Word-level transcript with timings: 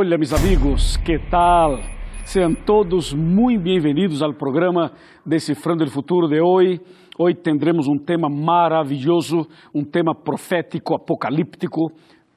Olá, 0.00 0.16
mis 0.16 0.32
amigos, 0.32 0.96
que 0.98 1.18
tal? 1.28 1.80
Sejam 2.24 2.54
todos 2.54 3.12
muito 3.12 3.64
bem-vindos 3.64 4.22
ao 4.22 4.32
programa 4.32 4.92
Decifrando 5.26 5.82
o 5.82 5.90
Futuro 5.90 6.28
de 6.28 6.40
hoje. 6.40 6.80
Hoje 7.18 7.34
tendremos 7.38 7.88
um 7.88 7.98
tema 7.98 8.28
maravilhoso, 8.28 9.44
um 9.74 9.82
tema 9.82 10.14
profético, 10.14 10.94
apocalíptico. 10.94 11.90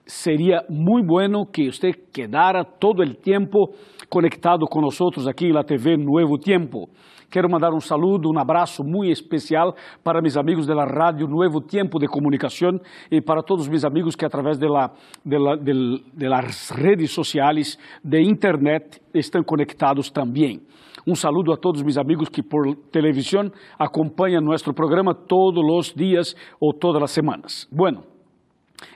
Seria 0.05 0.63
muito 0.69 1.07
bueno 1.07 1.45
que 1.45 1.71
você 1.71 1.93
quedara 1.93 2.65
todo 2.65 3.03
o 3.03 3.13
tempo 3.13 3.73
conectado 4.09 4.65
com 4.67 4.81
nós 4.81 4.99
aqui 5.27 5.51
na 5.51 5.63
TV 5.63 5.95
Nuevo 5.95 6.37
Tempo. 6.37 6.89
Quero 7.29 7.49
mandar 7.49 7.73
um 7.73 7.79
saludo, 7.79 8.29
um 8.29 8.37
abraço 8.37 8.83
muito 8.83 9.09
especial 9.09 9.73
para 10.03 10.21
meus 10.21 10.35
amigos 10.35 10.67
da 10.67 10.73
Rádio 10.83 11.27
Nuevo 11.27 11.61
Tempo 11.61 11.97
de 11.97 12.07
Comunicação 12.07 12.77
e 13.09 13.21
para 13.21 13.41
todos 13.41 13.69
meus 13.69 13.85
amigos 13.85 14.17
que 14.17 14.25
através 14.25 14.57
de, 14.57 14.67
la, 14.67 14.91
de, 15.25 15.37
la, 15.37 15.55
de, 15.55 16.03
de 16.13 16.27
las 16.27 16.71
redes 16.71 17.11
sociais, 17.11 17.77
de 18.03 18.21
internet, 18.21 18.99
estão 19.13 19.43
conectados 19.43 20.11
também. 20.11 20.59
Um 21.07 21.15
saludo 21.15 21.53
a 21.53 21.57
todos 21.57 21.81
meus 21.81 21.97
amigos 21.97 22.27
que 22.27 22.43
por 22.43 22.75
televisão 22.91 23.49
acompanham 23.79 24.41
nosso 24.41 24.73
programa 24.73 25.15
todos 25.15 25.63
os 25.63 25.93
dias 25.93 26.35
ou 26.59 26.73
todas 26.73 27.01
as 27.01 27.11
semanas. 27.11 27.65
Bueno, 27.71 28.03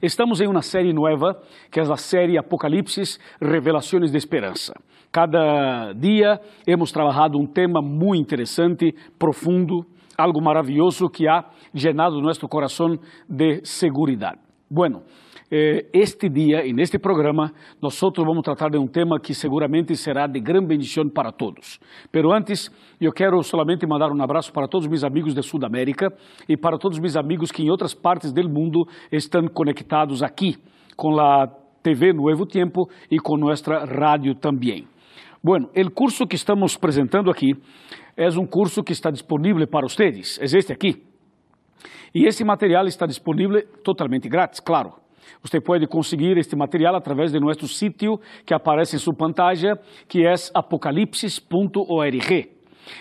Estamos 0.01 0.41
em 0.41 0.47
uma 0.47 0.61
série 0.61 0.93
nova, 0.93 1.39
que 1.71 1.79
é 1.79 1.83
a 1.83 1.95
série 1.95 2.37
Apocalipse, 2.37 3.19
Revelações 3.41 4.11
de 4.11 4.17
Esperança. 4.17 4.73
Cada 5.11 5.93
dia 5.93 6.39
hemos 6.67 6.91
trabalhado 6.91 7.37
um 7.37 7.45
tema 7.45 7.81
muito 7.81 8.21
interessante, 8.21 8.93
profundo, 9.17 9.85
algo 10.17 10.41
maravilhoso 10.41 11.09
que 11.09 11.27
ha 11.27 11.45
llenado 11.73 12.21
nosso 12.21 12.47
coração 12.47 12.97
de 13.29 13.61
segurança. 13.63 14.37
Bueno, 14.69 15.03
este 15.93 16.29
dia, 16.29 16.65
en 16.65 16.79
este 16.79 16.99
programa, 16.99 17.53
nós 17.81 17.99
vamos 18.01 18.43
tratar 18.43 18.69
de 18.71 18.77
um 18.77 18.87
tema 18.87 19.19
que 19.19 19.33
seguramente 19.33 19.95
será 19.95 20.27
de 20.27 20.39
grande 20.39 20.67
bendição 20.67 21.07
para 21.09 21.31
todos. 21.31 21.79
Pero 22.11 22.33
antes, 22.33 22.69
eu 22.99 23.11
quero 23.11 23.41
solamente 23.43 23.87
mandar 23.87 24.11
um 24.11 24.21
abraço 24.21 24.51
para 24.51 24.67
todos 24.67 24.87
meus 24.87 25.03
amigos 25.03 25.33
de 25.33 25.41
Sudamérica 25.41 26.11
e 26.49 26.57
para 26.57 26.77
todos 26.77 26.99
meus 26.99 27.15
amigos 27.15 27.51
que 27.51 27.63
em 27.63 27.69
outras 27.69 27.93
partes 27.93 28.33
do 28.33 28.49
mundo 28.49 28.85
estão 29.11 29.47
conectados 29.47 30.21
aqui 30.21 30.57
com 30.97 31.19
a 31.19 31.47
TV 31.81 32.11
Nuevo 32.11 32.45
Tempo 32.45 32.89
e 33.09 33.17
com 33.19 33.37
nossa 33.37 33.85
rádio 33.85 34.35
também. 34.35 34.87
Bueno, 35.43 35.69
o 35.73 35.91
curso 35.91 36.25
que 36.25 36.35
estamos 36.35 36.75
apresentando 36.75 37.29
aqui 37.29 37.53
é 38.17 38.27
um 38.29 38.47
curso 38.47 38.83
que 38.83 38.91
está 38.91 39.11
disponível 39.11 39.65
para 39.67 39.87
vocês, 39.87 40.39
é 40.41 40.45
este 40.45 40.73
aqui. 40.73 41.03
E 42.13 42.25
esse 42.25 42.43
material 42.43 42.87
está 42.87 43.05
disponível 43.05 43.61
totalmente 43.83 44.27
grátis, 44.27 44.59
claro. 44.59 45.04
Você 45.41 45.59
pode 45.61 45.87
conseguir 45.87 46.37
este 46.37 46.55
material 46.55 46.95
através 46.95 47.31
de 47.31 47.39
nosso 47.39 47.67
sítio 47.67 48.19
que 48.45 48.53
aparece 48.53 48.95
em 48.95 48.99
sua 48.99 49.13
pantalla, 49.13 49.79
que 50.07 50.25
é 50.25 50.33
apocalipsis.org. 50.53 52.51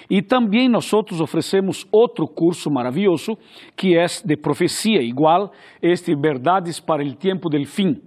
E 0.08 0.22
também 0.22 0.68
nós 0.68 0.90
oferecemos 0.92 1.86
outro 1.92 2.26
curso 2.26 2.70
maravilhoso, 2.70 3.36
que 3.76 3.96
é 3.96 4.06
de 4.24 4.36
profecia, 4.36 5.02
igual 5.02 5.52
este 5.82 6.14
Verdades 6.14 6.80
para 6.80 7.04
o 7.04 7.14
Tempo 7.14 7.50
del 7.50 7.66
Fim 7.66 8.00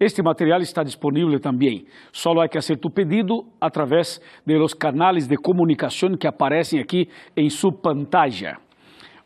este 0.00 0.22
material 0.22 0.62
está 0.62 0.82
disponível 0.82 1.38
também. 1.38 1.84
Só 2.10 2.32
há 2.40 2.48
que 2.48 2.58
fazer 2.58 2.78
tu 2.78 2.88
pedido 2.88 3.44
através 3.60 4.18
de 4.46 4.56
los 4.56 4.72
canais 4.72 5.28
de 5.28 5.36
comunicação 5.36 6.16
que 6.16 6.26
aparecem 6.26 6.80
aqui 6.80 7.06
em 7.36 7.50
sua 7.50 7.70
pantalla. 7.70 8.56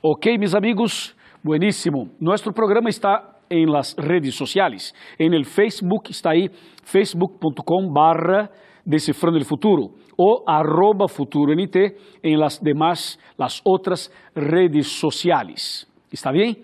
Ok, 0.03 0.37
meus 0.37 0.53
amigos? 0.53 1.15
Bueníssimo. 1.45 2.11
Nosso 2.21 2.53
programa 2.53 2.89
está 2.89 3.34
em 3.51 3.67
las 3.67 3.95
redes 3.99 4.35
sociais. 4.35 4.93
Em 5.19 5.33
el 5.35 5.45
Facebook 5.45 6.11
está 6.11 6.31
aí 6.31 6.49
facebook.com 6.83 7.93
barra 7.93 8.51
Decifrando 8.87 9.39
el 9.39 9.45
Futuro 9.45 9.95
ou 10.17 10.45
arroba 10.47 11.09
FuturoNT 11.09 11.77
em 12.23 12.37
las 12.37 12.59
demás, 12.59 13.19
las 13.39 13.61
outras 13.65 14.11
redes 14.35 14.89
sociais. 14.89 15.87
Está 16.13 16.31
bem? 16.31 16.57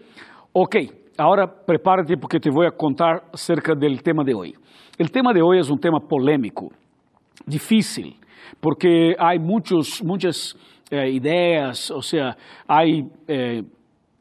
Ok. 0.52 0.90
Agora 1.16 1.46
prepárate 1.46 2.16
porque 2.16 2.38
te 2.38 2.50
vou 2.50 2.70
contar 2.72 3.22
acerca 3.32 3.74
do 3.74 3.96
tema 4.02 4.24
de 4.24 4.34
hoje. 4.34 4.54
O 4.98 5.08
tema 5.08 5.32
de 5.32 5.42
hoje 5.42 5.70
é 5.70 5.72
um 5.72 5.78
tema 5.78 6.00
polêmico, 6.00 6.70
difícil, 7.46 8.14
porque 8.60 9.14
há 9.18 9.38
muitos, 9.38 10.00
muitas 10.02 10.54
eh, 10.90 11.10
ideias, 11.10 11.90
ou 11.90 12.02
seja, 12.02 12.36
há 12.68 12.86
eh, 12.86 13.62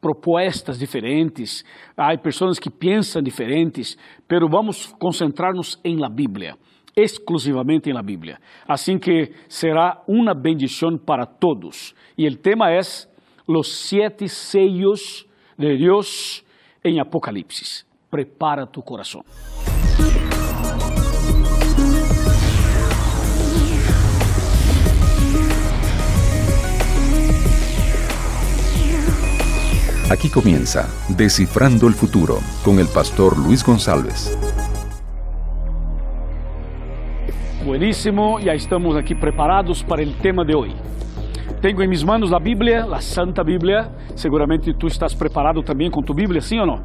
propostas 0.00 0.78
diferentes, 0.78 1.64
há 1.96 2.16
pessoas 2.16 2.58
que 2.58 2.70
pensam 2.70 3.22
diferentes, 3.22 3.96
pero 4.26 4.48
vamos 4.48 4.86
concentrar-nos 4.98 5.78
em 5.84 5.96
la 5.96 6.08
Bíblia, 6.08 6.56
exclusivamente 6.96 7.90
em 7.90 7.92
la 7.92 8.02
Bíblia. 8.02 8.38
Assim 8.66 8.98
que 8.98 9.32
será 9.48 10.02
uma 10.08 10.34
bendição 10.34 10.96
para 10.96 11.26
todos. 11.26 11.94
E 12.16 12.26
o 12.26 12.36
tema 12.36 12.70
é 12.70 12.80
os 13.46 13.88
sete 13.88 14.28
sellos 14.28 15.26
de 15.58 15.76
Deus 15.76 16.44
em 16.84 17.00
Apocalipse. 17.00 17.84
Prepara 18.10 18.66
tu 18.66 18.82
coração. 18.82 19.22
Aquí 30.10 30.28
comienza 30.28 30.88
Descifrando 31.16 31.86
el 31.86 31.94
Futuro 31.94 32.38
con 32.64 32.80
el 32.80 32.88
pastor 32.88 33.38
Luis 33.38 33.62
González. 33.62 34.36
Buenísimo, 37.64 38.40
já 38.40 38.52
estamos 38.52 38.96
aqui 38.96 39.14
preparados 39.14 39.84
para 39.84 40.02
o 40.02 40.12
tema 40.20 40.44
de 40.44 40.56
hoje. 40.56 40.74
Tenho 41.62 41.80
em 41.80 41.86
minhas 41.86 42.02
mãos 42.02 42.32
a 42.32 42.40
Bíblia, 42.40 42.86
a 42.92 43.00
Santa 43.00 43.44
Bíblia. 43.44 43.88
Seguramente 44.16 44.74
tu 44.76 44.88
estás 44.88 45.14
preparado 45.14 45.62
também 45.62 45.88
com 45.88 46.02
tu 46.02 46.12
Bíblia, 46.12 46.40
sim 46.40 46.58
ou 46.58 46.66
não? 46.66 46.82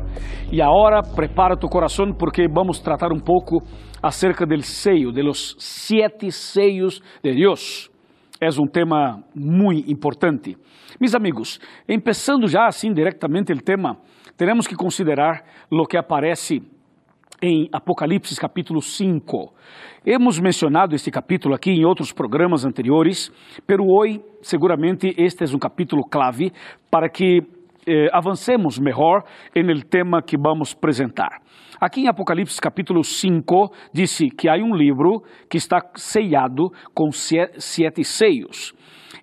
E 0.52 0.62
agora 0.62 1.02
prepara 1.02 1.58
tu 1.58 1.68
coração 1.68 2.14
porque 2.14 2.48
vamos 2.48 2.80
tratar 2.80 3.12
um 3.12 3.20
pouco 3.20 3.58
acerca 4.04 4.46
do 4.46 4.62
seio, 4.62 5.12
de 5.12 5.24
los 5.24 5.56
sete 5.58 6.32
seios 6.32 7.02
de 7.24 7.34
Deus. 7.34 7.90
É 8.40 8.50
um 8.62 8.68
tema 8.68 9.24
muito 9.34 9.90
importante. 9.90 10.58
Meus 11.00 11.16
amigos, 11.16 11.58
começando 11.88 12.48
já 12.48 12.66
assim 12.68 12.92
diretamente 12.92 13.54
o 13.54 13.58
tema, 13.58 13.98
temos 14.36 14.68
que 14.68 14.76
considerar 14.76 15.46
o 15.72 15.86
que 15.86 15.96
aparece 15.96 16.62
em 17.42 17.70
Apocalipse 17.72 18.36
capítulo 18.40 18.82
5. 18.82 19.54
Hemos 20.06 20.38
mencionado 20.40 20.96
este 20.96 21.10
capítulo 21.10 21.56
aqui 21.56 21.72
em 21.72 21.86
outros 21.86 22.12
programas 22.12 22.66
anteriores, 22.66 23.32
pero 23.66 23.86
hoje 23.86 24.22
seguramente 24.42 25.16
este 25.18 25.46
é 25.46 25.56
um 25.56 25.60
capítulo 25.60 26.04
clave 26.04 26.52
para 26.92 27.10
que 27.10 27.42
eh, 27.86 28.08
avancemos 28.12 28.80
melhor 28.80 29.24
el 29.54 29.86
tema 29.86 30.22
que 30.22 30.38
vamos 30.38 30.74
apresentar. 30.74 31.42
Aqui 31.80 32.02
em 32.02 32.08
Apocalipse 32.08 32.60
capítulo 32.60 33.04
5 33.04 33.72
disse 33.94 34.30
que 34.30 34.48
há 34.48 34.56
um 34.56 34.74
livro 34.76 35.24
que 35.50 35.58
está 35.58 35.82
sellado 35.96 36.72
com 36.94 37.12
sete 37.12 38.04
seios. 38.04 38.74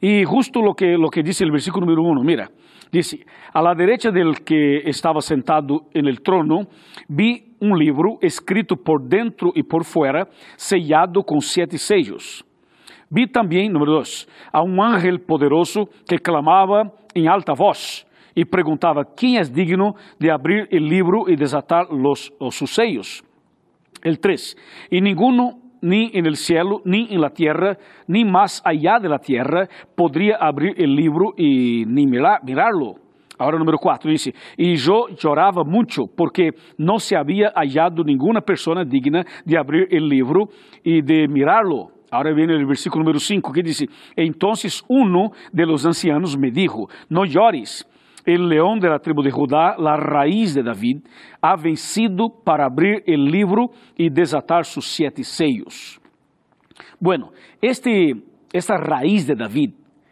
E 0.00 0.24
justo 0.24 0.60
lo 0.60 0.74
que, 0.74 0.96
lo 0.96 1.08
que 1.08 1.22
dice 1.22 1.44
el 1.44 1.50
versículo 1.50 1.86
número 1.86 2.02
1, 2.02 2.22
mira, 2.22 2.50
Dice, 2.92 3.24
a 3.54 3.62
la 3.62 3.74
derecha 3.74 4.10
del 4.10 4.44
que 4.44 4.82
estaba 4.84 5.22
sentado 5.22 5.86
en 5.94 6.06
el 6.06 6.20
trono, 6.20 6.66
vi 7.08 7.54
un 7.58 7.78
libro 7.78 8.18
escrito 8.20 8.76
por 8.76 9.08
dentro 9.08 9.50
y 9.54 9.62
por 9.62 9.84
fuera, 9.84 10.28
sellado 10.56 11.22
con 11.22 11.40
siete 11.40 11.78
sellos. 11.78 12.44
Vi 13.08 13.26
también, 13.26 13.72
número 13.72 13.92
dos, 13.92 14.28
a 14.52 14.60
un 14.60 14.78
ángel 14.78 15.20
poderoso 15.22 15.88
que 16.06 16.18
clamaba 16.18 16.92
en 17.14 17.28
alta 17.28 17.54
voz 17.54 18.06
y 18.34 18.44
preguntaba, 18.44 19.04
¿quién 19.16 19.40
es 19.40 19.52
digno 19.52 19.94
de 20.18 20.30
abrir 20.30 20.68
el 20.70 20.88
libro 20.88 21.28
y 21.28 21.36
desatar 21.36 21.90
los, 21.90 22.32
los 22.40 22.54
sus 22.54 22.74
sellos? 22.74 23.24
El 24.02 24.18
tres, 24.18 24.56
y 24.90 25.00
ninguno 25.00 25.58
ni 25.82 26.10
en 26.14 26.26
el 26.26 26.36
cielo, 26.36 26.80
ni 26.84 27.08
en 27.10 27.20
la 27.20 27.30
tierra, 27.30 27.76
ni 28.06 28.24
más 28.24 28.62
allá 28.64 28.98
de 29.00 29.08
la 29.08 29.18
tierra, 29.18 29.68
podría 29.94 30.36
abrir 30.36 30.74
el 30.76 30.94
libro 30.94 31.34
y 31.36 31.84
ni 31.86 32.06
mirarlo. 32.06 32.94
Ahora 33.38 33.58
número 33.58 33.78
4 33.78 34.10
dice, 34.10 34.32
y 34.56 34.76
yo 34.76 35.08
lloraba 35.08 35.64
mucho 35.64 36.04
porque 36.06 36.50
no 36.78 37.00
se 37.00 37.16
había 37.16 37.50
hallado 37.56 38.04
ninguna 38.04 38.40
persona 38.40 38.84
digna 38.84 39.24
de 39.44 39.58
abrir 39.58 39.88
el 39.90 40.08
libro 40.08 40.48
y 40.84 41.02
de 41.02 41.26
mirarlo. 41.26 41.90
Ahora 42.12 42.32
viene 42.32 42.54
el 42.54 42.66
versículo 42.66 43.02
número 43.02 43.18
5 43.18 43.52
que 43.52 43.62
dice, 43.62 43.86
entonces 44.14 44.84
uno 44.86 45.32
de 45.50 45.66
los 45.66 45.84
ancianos 45.84 46.38
me 46.38 46.52
dijo, 46.52 46.88
no 47.08 47.24
llores 47.24 47.88
el 48.24 48.48
león 48.48 48.80
de 48.80 48.88
la 48.88 48.98
tribu 48.98 49.22
de 49.22 49.30
Judá, 49.30 49.76
la 49.78 49.96
raíz 49.96 50.54
de 50.54 50.62
David, 50.62 50.98
ha 51.40 51.56
vencido 51.56 52.28
para 52.44 52.66
abrir 52.66 53.02
el 53.06 53.24
libro 53.24 53.70
y 53.96 54.10
desatar 54.10 54.64
sus 54.64 54.86
siete 54.86 55.24
sellos. 55.24 56.00
Bueno, 57.00 57.32
este, 57.60 58.14
esta 58.52 58.76
raíz 58.76 59.26
de 59.26 59.34
David 59.34 59.70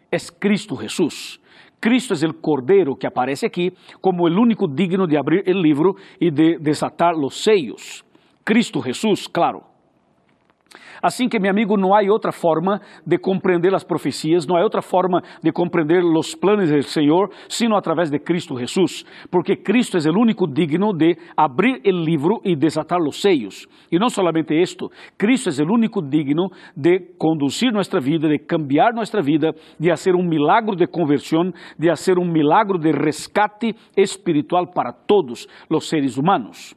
es 0.09 0.31
Cristo 0.31 0.75
Jesús. 0.75 1.41
Cristo 1.79 2.13
es 2.13 2.21
el 2.21 2.39
Cordero 2.39 2.95
que 2.95 3.07
aparece 3.07 3.47
aquí 3.47 3.73
como 3.99 4.27
el 4.27 4.37
único 4.37 4.67
digno 4.67 5.07
de 5.07 5.17
abrir 5.17 5.43
el 5.45 5.61
libro 5.61 5.95
y 6.19 6.29
de 6.29 6.57
desatar 6.59 7.15
los 7.15 7.35
sellos. 7.35 8.05
Cristo 8.43 8.81
Jesús, 8.81 9.27
claro. 9.27 9.70
Assim 11.01 11.27
que, 11.27 11.39
meu 11.39 11.49
amigo, 11.49 11.75
não 11.77 11.95
há 11.95 12.01
outra 12.11 12.31
forma 12.31 12.79
de 13.05 13.17
compreender 13.17 13.73
as 13.73 13.83
profecias, 13.83 14.45
não 14.45 14.55
há 14.55 14.61
outra 14.61 14.81
forma 14.81 15.21
de 15.41 15.51
compreender 15.51 16.03
os 16.03 16.35
planos 16.35 16.69
do 16.69 16.83
Senhor, 16.83 17.31
sino 17.49 17.75
através 17.75 18.11
de 18.11 18.19
Cristo 18.19 18.57
Jesus, 18.57 19.03
porque 19.31 19.55
Cristo 19.55 19.97
é 19.97 20.11
o 20.11 20.19
único 20.19 20.47
digno 20.47 20.93
de 20.93 21.17
abrir 21.35 21.81
o 21.85 21.91
livro 21.91 22.41
e 22.43 22.55
desatar 22.55 22.99
os 23.01 23.21
seios. 23.21 23.67
E 23.91 23.97
não 23.97 24.09
solamente 24.09 24.53
isto, 24.53 24.91
Cristo 25.17 25.49
é 25.49 25.63
o 25.63 25.73
único 25.73 26.01
digno 26.01 26.49
de 26.75 26.99
conduzir 27.17 27.71
nossa 27.71 27.99
vida, 27.99 28.29
de 28.29 28.39
cambiar 28.39 28.93
nossa 28.93 29.21
vida, 29.21 29.53
de 29.79 29.89
fazer 29.89 30.15
um 30.15 30.23
milagro 30.23 30.75
de 30.75 30.87
conversão, 30.87 31.51
de 31.77 31.89
fazer 31.89 32.17
um 32.19 32.25
milagro 32.25 32.77
de 32.77 32.91
rescate 32.91 33.75
espiritual 33.97 34.67
para 34.67 34.91
todos 34.91 35.47
os 35.69 35.89
seres 35.89 36.17
humanos. 36.17 36.75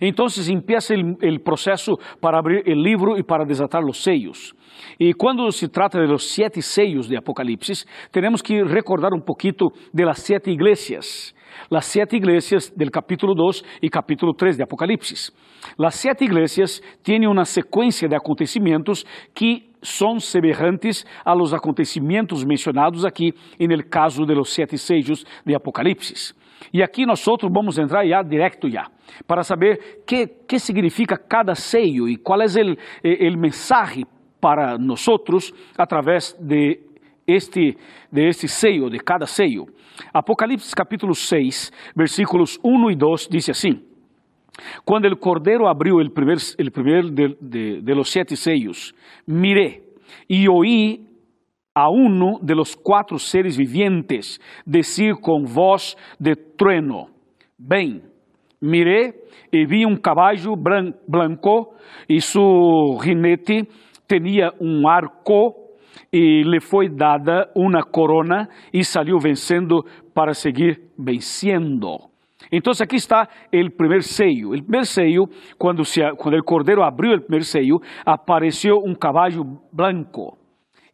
Entonces 0.00 0.48
empieza 0.48 0.94
el, 0.94 1.40
proceso 1.40 1.98
para 2.20 2.38
abrir 2.38 2.62
el 2.66 2.82
libro 2.82 3.16
y 3.16 3.22
para 3.22 3.44
desatar 3.44 3.82
los 3.82 3.98
sellos. 3.98 4.54
Y 4.98 5.12
cuando 5.12 5.50
se 5.50 5.68
trata 5.68 6.00
de 6.00 6.06
los 6.06 6.24
siete 6.24 6.62
sellos 6.62 7.08
de 7.08 7.16
Apocalipsis, 7.16 7.86
tenemos 8.10 8.42
que 8.42 8.62
recordar 8.64 9.12
un 9.12 9.22
poquito 9.22 9.72
de 9.92 10.04
las 10.04 10.20
siete 10.20 10.50
iglesias. 10.50 11.34
Las 11.70 11.86
siete 11.86 12.16
iglesias 12.16 12.72
del 12.76 12.90
capítulo 12.90 13.34
2 13.34 13.64
y 13.80 13.88
capítulo 13.88 14.32
3 14.34 14.56
de 14.58 14.62
Apocalipsis. 14.62 15.32
Las 15.76 15.96
siete 15.96 16.24
iglesias 16.24 16.82
tienen 17.02 17.28
una 17.28 17.44
secuencia 17.44 18.08
de 18.08 18.16
acontecimientos 18.16 19.06
que 19.34 19.68
son 19.82 20.20
semelhantes 20.20 21.06
a 21.24 21.34
los 21.34 21.52
acontecimientos 21.52 22.44
mencionados 22.44 23.04
aqui 23.04 23.32
el 23.58 23.88
caso 23.88 24.24
de 24.24 24.34
los 24.34 24.50
siete 24.50 24.76
sellos 24.76 25.26
de 25.44 25.54
Apocalipsis. 25.54 26.34
E 26.72 26.82
aqui 26.82 27.06
nós 27.06 27.26
outros 27.26 27.52
vamos 27.52 27.78
entrar 27.78 28.06
já 28.06 28.22
direto 28.22 28.68
já, 28.68 28.86
para 29.26 29.42
saber 29.42 30.02
que 30.06 30.26
que 30.26 30.58
significa 30.58 31.16
cada 31.16 31.54
seio 31.54 32.08
e 32.08 32.16
qual 32.16 32.40
é 32.40 32.46
o 32.46 33.38
mensagem 33.38 34.04
para 34.40 34.78
nós 34.78 35.06
outros 35.08 35.52
através 35.76 36.36
de 36.40 36.80
este 37.26 37.76
de 38.10 38.28
este 38.28 38.48
seio, 38.48 38.90
de 38.90 38.98
cada 38.98 39.26
seio. 39.26 39.66
Apocalipse 40.12 40.74
capítulo 40.74 41.14
6, 41.14 41.72
versículos 41.94 42.58
1 42.62 42.90
e 42.90 42.96
2 42.96 43.28
diz 43.30 43.48
assim: 43.48 43.82
Quando 44.84 45.06
o 45.06 45.16
cordeiro 45.16 45.66
abriu 45.66 45.96
o 45.96 46.10
primeiro 46.10 46.40
el 46.58 46.70
primer 46.70 47.10
de, 47.10 47.36
de, 47.40 47.82
de 47.82 47.94
los 47.94 48.10
siete 48.10 48.36
sellos, 48.36 48.94
miré 49.26 49.82
e 50.28 50.48
oí 50.48 51.07
a 51.78 51.88
uno 51.88 52.40
de 52.42 52.56
los 52.56 52.76
cuatro 52.76 53.18
seres 53.18 53.56
vivientes 53.56 54.40
decir 54.66 55.14
con 55.20 55.44
voz 55.44 55.96
de 56.18 56.34
trueno, 56.34 57.06
ven, 57.56 58.02
miré 58.60 59.14
y 59.52 59.64
vi 59.64 59.84
un 59.84 59.96
caballo 59.96 60.56
blanco 60.56 61.74
y 62.08 62.20
su 62.20 62.98
jinete 63.00 63.68
tenía 64.08 64.52
un 64.58 64.84
arco 64.88 65.54
y 66.10 66.42
le 66.42 66.60
fue 66.60 66.88
dada 66.90 67.50
una 67.54 67.84
corona 67.84 68.48
y 68.72 68.82
salió 68.82 69.20
venciendo 69.20 69.84
para 70.12 70.34
seguir 70.34 70.90
venciendo. 70.96 72.10
Entonces 72.50 72.82
aquí 72.82 72.96
está 72.96 73.28
el 73.52 73.70
primer 73.70 74.02
sello. 74.02 74.52
El 74.52 74.64
primer 74.64 74.86
sello, 74.86 75.26
cuando, 75.56 75.84
se, 75.84 76.02
cuando 76.16 76.36
el 76.36 76.44
cordero 76.44 76.84
abrió 76.84 77.12
el 77.12 77.22
primer 77.22 77.44
sello, 77.44 77.76
apareció 78.04 78.80
un 78.80 78.96
caballo 78.96 79.44
blanco. 79.70 80.37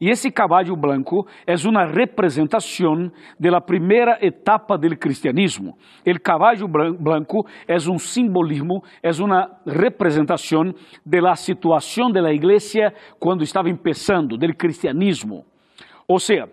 E 0.00 0.10
esse 0.10 0.30
caballo 0.30 0.76
branco 0.76 1.26
é 1.46 1.54
uma 1.66 1.84
representação 1.84 3.10
da 3.38 3.60
primeira 3.60 4.18
etapa 4.20 4.76
do 4.76 4.96
cristianismo. 4.96 5.76
O 6.06 6.20
caballo 6.20 6.68
branco 6.68 7.46
é 7.66 7.76
um 7.88 7.98
simbolismo, 7.98 8.82
é 9.02 9.10
uma 9.22 9.50
representação 9.66 10.74
da 11.04 11.36
situação 11.36 12.10
da 12.10 12.32
igreja 12.32 12.92
quando 13.18 13.44
estava 13.44 13.72
começando, 13.74 14.36
do 14.36 14.54
cristianismo. 14.54 15.44
Ou 16.06 16.18
seja, 16.18 16.48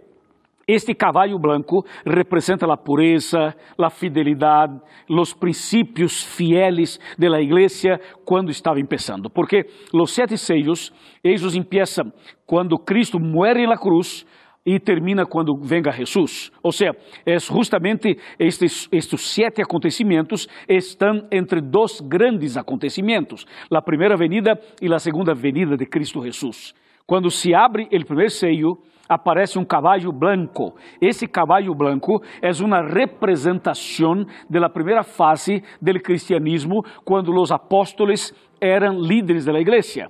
este 0.73 0.93
caballo 0.95 1.37
blanco 1.37 1.85
representa 2.05 2.65
a 2.71 2.77
pureza, 2.77 3.55
a 3.77 3.89
fidelidade, 3.89 4.79
os 5.09 5.33
princípios 5.33 6.23
fieles 6.23 6.99
de 7.17 7.29
la 7.29 7.41
igreja 7.41 7.99
quando 8.25 8.51
estava 8.51 8.81
começando. 8.81 9.29
Porque 9.29 9.65
os 9.93 10.11
sete 10.11 10.37
sellos, 10.37 10.93
eles 11.23 11.55
empiezam 11.55 12.11
quando 12.45 12.77
Cristo 12.77 13.19
muere 13.19 13.67
na 13.67 13.77
cruz 13.77 14.25
e 14.65 14.79
termina 14.79 15.25
quando 15.25 15.57
venga 15.59 15.91
Jesus. 15.91 16.51
Ou 16.63 16.71
seja, 16.71 16.91
é 17.25 17.39
justamente 17.39 18.17
estes, 18.39 18.87
estes 18.91 19.21
sete 19.21 19.61
acontecimentos 19.61 20.47
estão 20.69 21.27
entre 21.31 21.61
dois 21.61 21.99
grandes 22.01 22.57
acontecimentos: 22.57 23.45
a 23.73 23.81
primeira 23.81 24.15
venida 24.15 24.59
e 24.81 24.93
a 24.93 24.99
segunda 24.99 25.33
venida 25.33 25.75
de 25.75 25.85
Cristo 25.85 26.23
Jesus. 26.23 26.73
Quando 27.07 27.29
se 27.29 27.53
abre 27.53 27.83
o 27.91 28.05
primeiro 28.05 28.29
sello, 28.29 28.77
aparece 29.13 29.59
um 29.59 29.65
caballo 29.65 30.11
branco. 30.13 30.73
Esse 31.01 31.27
caballo 31.27 31.75
branco 31.75 32.23
é 32.41 32.49
uma 32.63 32.81
representação 32.81 34.25
da 34.49 34.69
primeira 34.69 35.03
fase 35.03 35.61
do 35.81 35.99
cristianismo, 35.99 36.81
quando 37.03 37.33
os 37.33 37.51
apóstolos 37.51 38.33
eram 38.61 38.99
líderes 38.99 39.45
da 39.45 39.59
igreja 39.59 40.09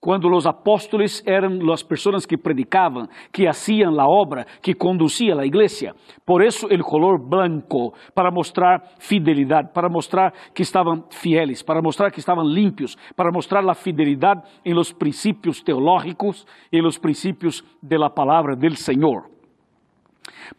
quando 0.00 0.28
os 0.32 0.46
apóstolos 0.46 1.22
eram 1.26 1.72
as 1.72 1.82
pessoas 1.82 2.24
que 2.24 2.36
predicavam, 2.36 3.08
que 3.32 3.46
faziam 3.46 4.00
a 4.00 4.06
obra, 4.06 4.46
que 4.62 4.74
conduziam 4.74 5.38
a 5.38 5.46
igreja. 5.46 5.94
Por 6.24 6.42
isso 6.42 6.66
o 6.66 6.84
color 6.84 7.18
branco, 7.18 7.92
para 8.14 8.30
mostrar 8.30 8.80
fidelidade, 8.98 9.70
para 9.72 9.88
mostrar 9.88 10.32
que 10.54 10.62
estavam 10.62 11.04
fieles, 11.10 11.62
para 11.62 11.82
mostrar 11.82 12.10
que 12.10 12.20
estavam 12.20 12.44
limpios, 12.44 12.96
para 13.16 13.32
mostrar 13.32 13.68
a 13.68 13.74
fidelidade 13.74 14.42
em 14.64 14.72
los 14.72 14.92
princípios 14.92 15.62
teológicos 15.62 16.46
e 16.70 16.80
los 16.80 16.98
princípios 16.98 17.64
de 17.82 17.98
la 17.98 18.10
palavra 18.10 18.54
del 18.54 18.76
Senhor. 18.76 19.28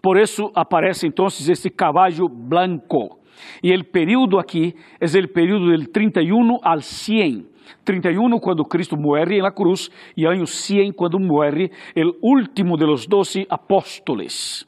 Por 0.01 0.19
isso 0.19 0.51
aparece 0.53 1.07
então 1.07 1.27
este 1.27 1.69
caballo 1.69 2.27
branco. 2.27 3.19
E 3.63 3.73
o 3.73 3.85
período 3.85 4.37
aqui 4.37 4.75
é 4.99 5.05
o 5.05 5.27
período 5.29 5.69
del 5.69 5.87
31 5.87 6.59
al 6.61 6.81
100 6.81 7.58
31 7.83 8.39
quando 8.39 8.65
Cristo 8.65 8.95
muere 8.97 9.41
na 9.41 9.51
cruz 9.51 9.89
e 10.15 10.25
ano 10.25 10.45
100 10.45 10.93
quando 10.93 11.19
muere 11.19 11.71
o 11.95 12.35
último 12.35 12.77
de 12.77 12.85
los 12.85 13.07
doce 13.07 13.45
apóstoles. 13.49 14.65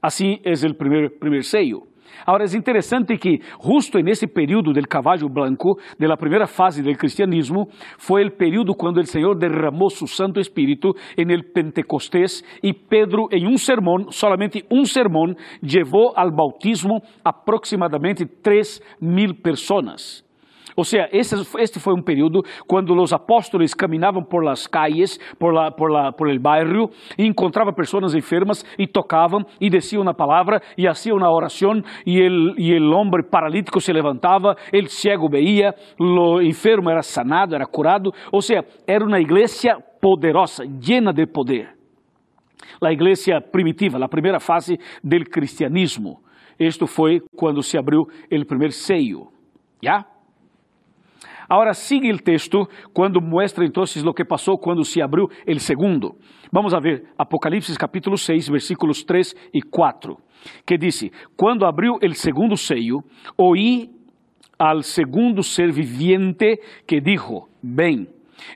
Assim 0.00 0.38
é 0.44 0.52
o 0.52 0.74
primeiro 0.74 1.10
primeiro 1.10 1.44
sello. 1.44 1.88
Agora 2.26 2.44
é 2.44 2.56
interessante 2.56 3.16
que 3.16 3.40
justo 3.60 3.98
nesse 4.00 4.26
período 4.26 4.72
del 4.72 4.86
caballo 4.86 5.28
branco, 5.28 5.78
de 5.98 6.06
la 6.06 6.16
primeira 6.16 6.46
fase 6.46 6.82
del 6.82 6.96
cristianismo, 6.96 7.68
foi 7.98 8.24
o 8.26 8.30
período 8.30 8.74
quando 8.74 8.98
o 8.98 9.06
Senhor 9.06 9.36
derramou 9.36 9.90
su 9.90 10.06
Santo 10.06 10.40
Espírito 10.40 10.94
el 11.16 11.44
Pentecostés 11.52 12.42
e 12.62 12.72
Pedro 12.72 13.28
em 13.30 13.46
um 13.46 13.56
sermão, 13.56 14.10
solamente 14.10 14.64
um 14.70 14.84
sermão, 14.84 15.34
levou 15.62 16.12
ao 16.16 16.30
bautismo 16.30 17.00
aproximadamente 17.24 18.26
3 18.26 18.80
mil 19.00 19.34
pessoas. 19.34 20.27
Ou 20.78 20.84
seja, 20.84 21.08
este 21.12 21.80
foi 21.80 21.92
um 21.92 22.00
período 22.00 22.44
quando 22.64 22.94
os 22.94 23.12
apóstolos 23.12 23.74
caminavam 23.74 24.22
por 24.22 24.44
las 24.44 24.68
calles, 24.68 25.18
por, 25.36 25.52
la, 25.52 25.72
por, 25.72 25.90
la, 25.90 26.12
por 26.12 26.30
el 26.30 26.38
bairro, 26.38 26.90
e 27.18 27.26
encontravam 27.26 27.74
pessoas 27.74 28.14
enfermas 28.14 28.64
e 28.78 28.86
tocavam 28.86 29.44
e 29.60 29.68
desciam 29.68 30.04
na 30.04 30.14
palavra 30.14 30.62
e 30.76 30.86
faziam 30.86 31.16
uma 31.16 31.34
oração 31.34 31.82
e 32.06 32.20
el, 32.20 32.54
e 32.56 32.72
el 32.72 32.92
homem 32.92 33.24
paralítico 33.28 33.80
se 33.80 33.92
levantava, 33.92 34.54
el 34.72 34.86
ciego 34.86 35.28
veía, 35.28 35.74
o 35.98 36.40
enfermo 36.40 36.90
era 36.90 37.02
sanado, 37.02 37.56
era 37.56 37.66
curado. 37.66 38.12
Ou 38.30 38.40
seja, 38.40 38.64
era 38.86 39.04
uma 39.04 39.18
igreja 39.18 39.80
poderosa, 40.00 40.64
llena 40.64 41.12
de 41.12 41.26
poder. 41.26 41.70
A 42.80 42.92
igreja 42.92 43.40
primitiva, 43.40 43.98
a 43.98 44.08
primeira 44.08 44.38
fase 44.38 44.78
do 45.02 45.24
cristianismo. 45.24 46.20
Isto 46.56 46.86
foi 46.86 47.20
quando 47.34 47.64
se 47.64 47.76
abriu 47.76 48.02
o 48.02 48.46
primeiro 48.46 48.72
seio. 48.72 49.26
Já? 49.82 50.06
Agora 51.48 51.72
sigue 51.72 52.12
o 52.12 52.18
texto 52.18 52.68
quando 52.92 53.22
muestra 53.22 53.64
então 53.64 53.82
o 53.82 54.14
que 54.14 54.24
passou 54.24 54.58
quando 54.58 54.84
se 54.84 55.00
abriu 55.00 55.28
o 55.46 55.58
segundo. 55.58 56.14
Vamos 56.52 56.74
a 56.74 56.78
ver 56.78 57.04
Apocalipse 57.16 57.76
capítulo 57.78 58.18
6, 58.18 58.50
versículos 58.50 59.02
3 59.02 59.34
e 59.54 59.62
4, 59.62 60.16
que 60.66 60.76
diz: 60.76 61.10
Quando 61.36 61.64
abriu 61.64 61.94
o 61.94 62.14
segundo 62.14 62.54
seio, 62.54 63.02
oí 63.36 63.88
al 64.58 64.82
segundo 64.82 65.42
ser 65.42 65.72
viviente 65.72 66.60
que 66.86 67.00
dijo: 67.00 67.48
Ven. 67.62 68.06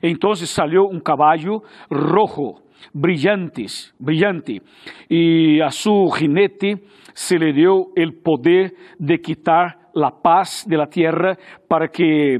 Então 0.01 0.35
salió 0.35 0.83
um 0.83 0.99
caballo 0.99 1.63
rojo, 1.91 2.61
brillantes, 2.93 3.93
brillante, 3.99 4.61
e 5.09 5.61
a 5.61 5.71
su 5.71 6.09
jinete 6.15 6.75
se 7.13 7.37
le 7.37 7.53
dio 7.53 7.91
el 7.95 8.13
poder 8.13 8.73
de 8.99 9.17
quitar 9.17 9.89
la 9.95 10.11
paz 10.11 10.65
de 10.67 10.77
la 10.77 10.87
tierra 10.87 11.37
para 11.67 11.87
que 11.87 12.37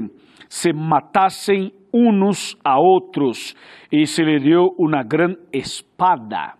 se 0.54 0.72
matassem 0.72 1.72
uns 1.92 2.56
a 2.64 2.78
outros 2.78 3.56
e 3.90 4.06
se 4.06 4.22
lhe 4.22 4.38
deu 4.38 4.68
uma 4.78 5.02
grande 5.02 5.36
espada. 5.52 6.54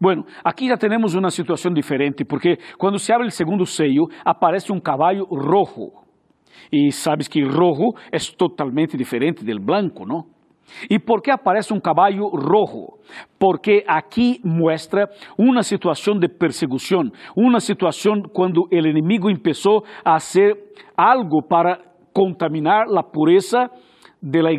Bueno, 0.00 0.24
aqui 0.42 0.66
já 0.66 0.76
temos 0.76 1.14
uma 1.14 1.30
situação 1.30 1.72
diferente, 1.72 2.24
porque 2.24 2.58
quando 2.76 2.98
se 2.98 3.12
abre 3.12 3.28
o 3.28 3.30
segundo 3.30 3.64
seio, 3.64 4.08
aparece 4.24 4.72
um 4.72 4.80
caballo 4.80 5.26
rojo. 5.26 5.92
E 6.72 6.90
sabes 6.90 7.28
que 7.28 7.44
rojo 7.44 7.94
é 8.10 8.18
totalmente 8.36 8.96
diferente 8.96 9.44
del 9.44 9.60
branco, 9.60 10.04
não? 10.04 10.24
E 10.90 10.98
por 10.98 11.22
que 11.22 11.30
aparece 11.30 11.72
um 11.72 11.78
cavalo 11.78 12.30
rojo? 12.30 12.98
Porque 13.38 13.84
aqui 13.86 14.40
mostra 14.44 15.08
uma 15.38 15.62
situação 15.62 16.18
de 16.18 16.26
perseguição, 16.26 17.04
uma 17.36 17.60
situação 17.60 18.22
quando 18.32 18.62
o 18.62 18.74
inimigo 18.74 19.28
começou 19.32 19.84
a 20.04 20.18
fazer 20.18 20.56
algo 20.96 21.42
para 21.42 21.91
contaminar 22.12 22.86
a 22.96 23.02
pureza 23.02 23.70
de 24.20 24.42
la 24.42 24.50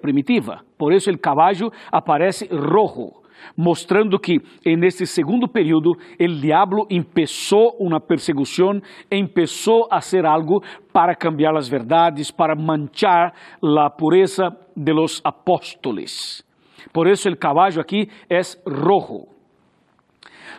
primitiva. 0.00 0.62
Por 0.78 0.92
isso 0.92 1.10
o 1.10 1.18
cavalo 1.18 1.70
aparece 1.92 2.48
rojo 2.50 3.20
mostrando 3.56 4.18
que 4.18 4.38
en 4.64 4.90
segundo 4.90 5.48
período 5.48 5.92
el 6.18 6.40
diablo 6.40 6.86
empezó 6.88 7.72
una 7.78 8.00
persecución, 8.00 8.82
empezó 9.08 9.92
a 9.92 9.98
hacer 9.98 10.26
algo 10.26 10.62
para 10.92 11.14
cambiar 11.14 11.54
las 11.54 11.70
verdades, 11.70 12.32
para 12.32 12.54
manchar 12.54 13.32
la 13.60 13.90
pureza 13.96 14.56
de 14.74 14.94
los 14.94 15.20
apóstoles. 15.24 16.44
Por 16.92 17.08
eso 17.08 17.28
el 17.28 17.38
caballo 17.38 17.80
aquí 17.80 18.08
es 18.28 18.60
rojo. 18.64 19.28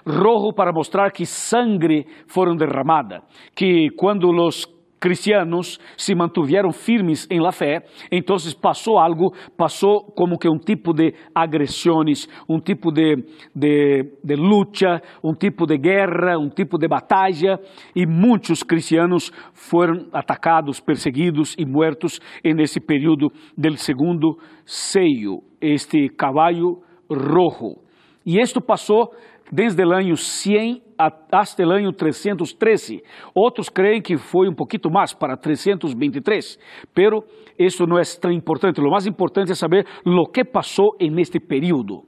Rojo 0.05 0.53
para 0.53 0.71
mostrar 0.71 1.11
que 1.11 1.25
sangre 1.25 2.05
foram 2.25 2.55
derramada, 2.55 3.21
que 3.53 3.89
quando 3.95 4.31
los 4.31 4.67
cristianos 5.01 5.79
se 5.97 6.13
mantiveram 6.13 6.71
firmes 6.71 7.27
em 7.31 7.41
la 7.41 7.51
fé, 7.51 7.83
então 8.11 8.35
passou 8.61 8.99
algo, 8.99 9.33
passou 9.57 10.03
como 10.15 10.37
que 10.37 10.47
um 10.47 10.59
tipo 10.59 10.93
de 10.93 11.15
agressões, 11.33 12.27
um 12.47 12.59
tipo 12.59 12.91
de, 12.91 13.15
de, 13.55 14.03
de 14.23 14.35
luta, 14.35 15.01
um 15.23 15.33
tipo 15.33 15.65
de 15.65 15.77
guerra, 15.79 16.37
um 16.37 16.49
tipo 16.49 16.77
de 16.77 16.87
batalha, 16.87 17.59
e 17.95 18.05
muitos 18.05 18.61
cristianos 18.61 19.31
foram 19.53 20.07
atacados, 20.13 20.79
perseguidos 20.79 21.55
e 21.57 21.65
mortos 21.65 22.19
nesse 22.45 22.79
período 22.79 23.31
do 23.57 23.77
segundo 23.77 24.37
seio, 24.65 25.41
este 25.59 26.09
cavalo 26.09 26.83
rojo. 27.09 27.81
E 28.23 28.39
isto 28.39 28.61
passou 28.61 29.11
desde 29.51 29.85
o 29.85 29.91
ano 29.91 30.15
100 30.15 30.81
hasta 30.97 31.63
el 31.63 31.71
año 31.71 31.91
313. 31.91 33.03
Outros 33.33 33.69
creem 33.69 34.01
que 34.01 34.17
foi 34.17 34.47
um 34.47 34.55
pouquinho 34.55 34.91
mais, 34.91 35.13
para 35.13 35.35
323. 35.35 36.57
Pero 36.93 37.23
isso 37.59 37.85
não 37.85 37.99
é 37.99 38.03
tão 38.19 38.31
importante. 38.31 38.79
O 38.79 38.89
mais 38.89 39.05
importante 39.05 39.51
é 39.51 39.55
saber 39.55 39.85
o 40.05 40.25
que 40.27 40.45
passou 40.45 40.95
neste 40.99 41.39
período. 41.39 42.03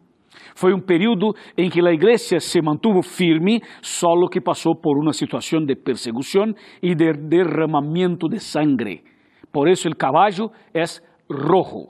Foi 0.55 0.73
um 0.73 0.79
período 0.79 1.33
em 1.57 1.69
que 1.69 1.81
a 1.85 1.91
igreja 1.91 2.39
se 2.39 2.61
mantuvo 2.61 3.01
firme, 3.01 3.61
solo 3.81 4.29
que 4.29 4.39
passou 4.39 4.75
por 4.75 4.97
uma 4.97 5.13
situação 5.13 5.63
de 5.65 5.75
perseguição 5.75 6.53
e 6.81 6.95
de 6.95 7.13
derramamento 7.13 8.27
de 8.29 8.39
sangre. 8.39 9.03
Por 9.51 9.67
isso 9.67 9.89
o 9.89 9.95
caballo 9.95 10.51
é 10.73 10.83
rojo. 11.29 11.89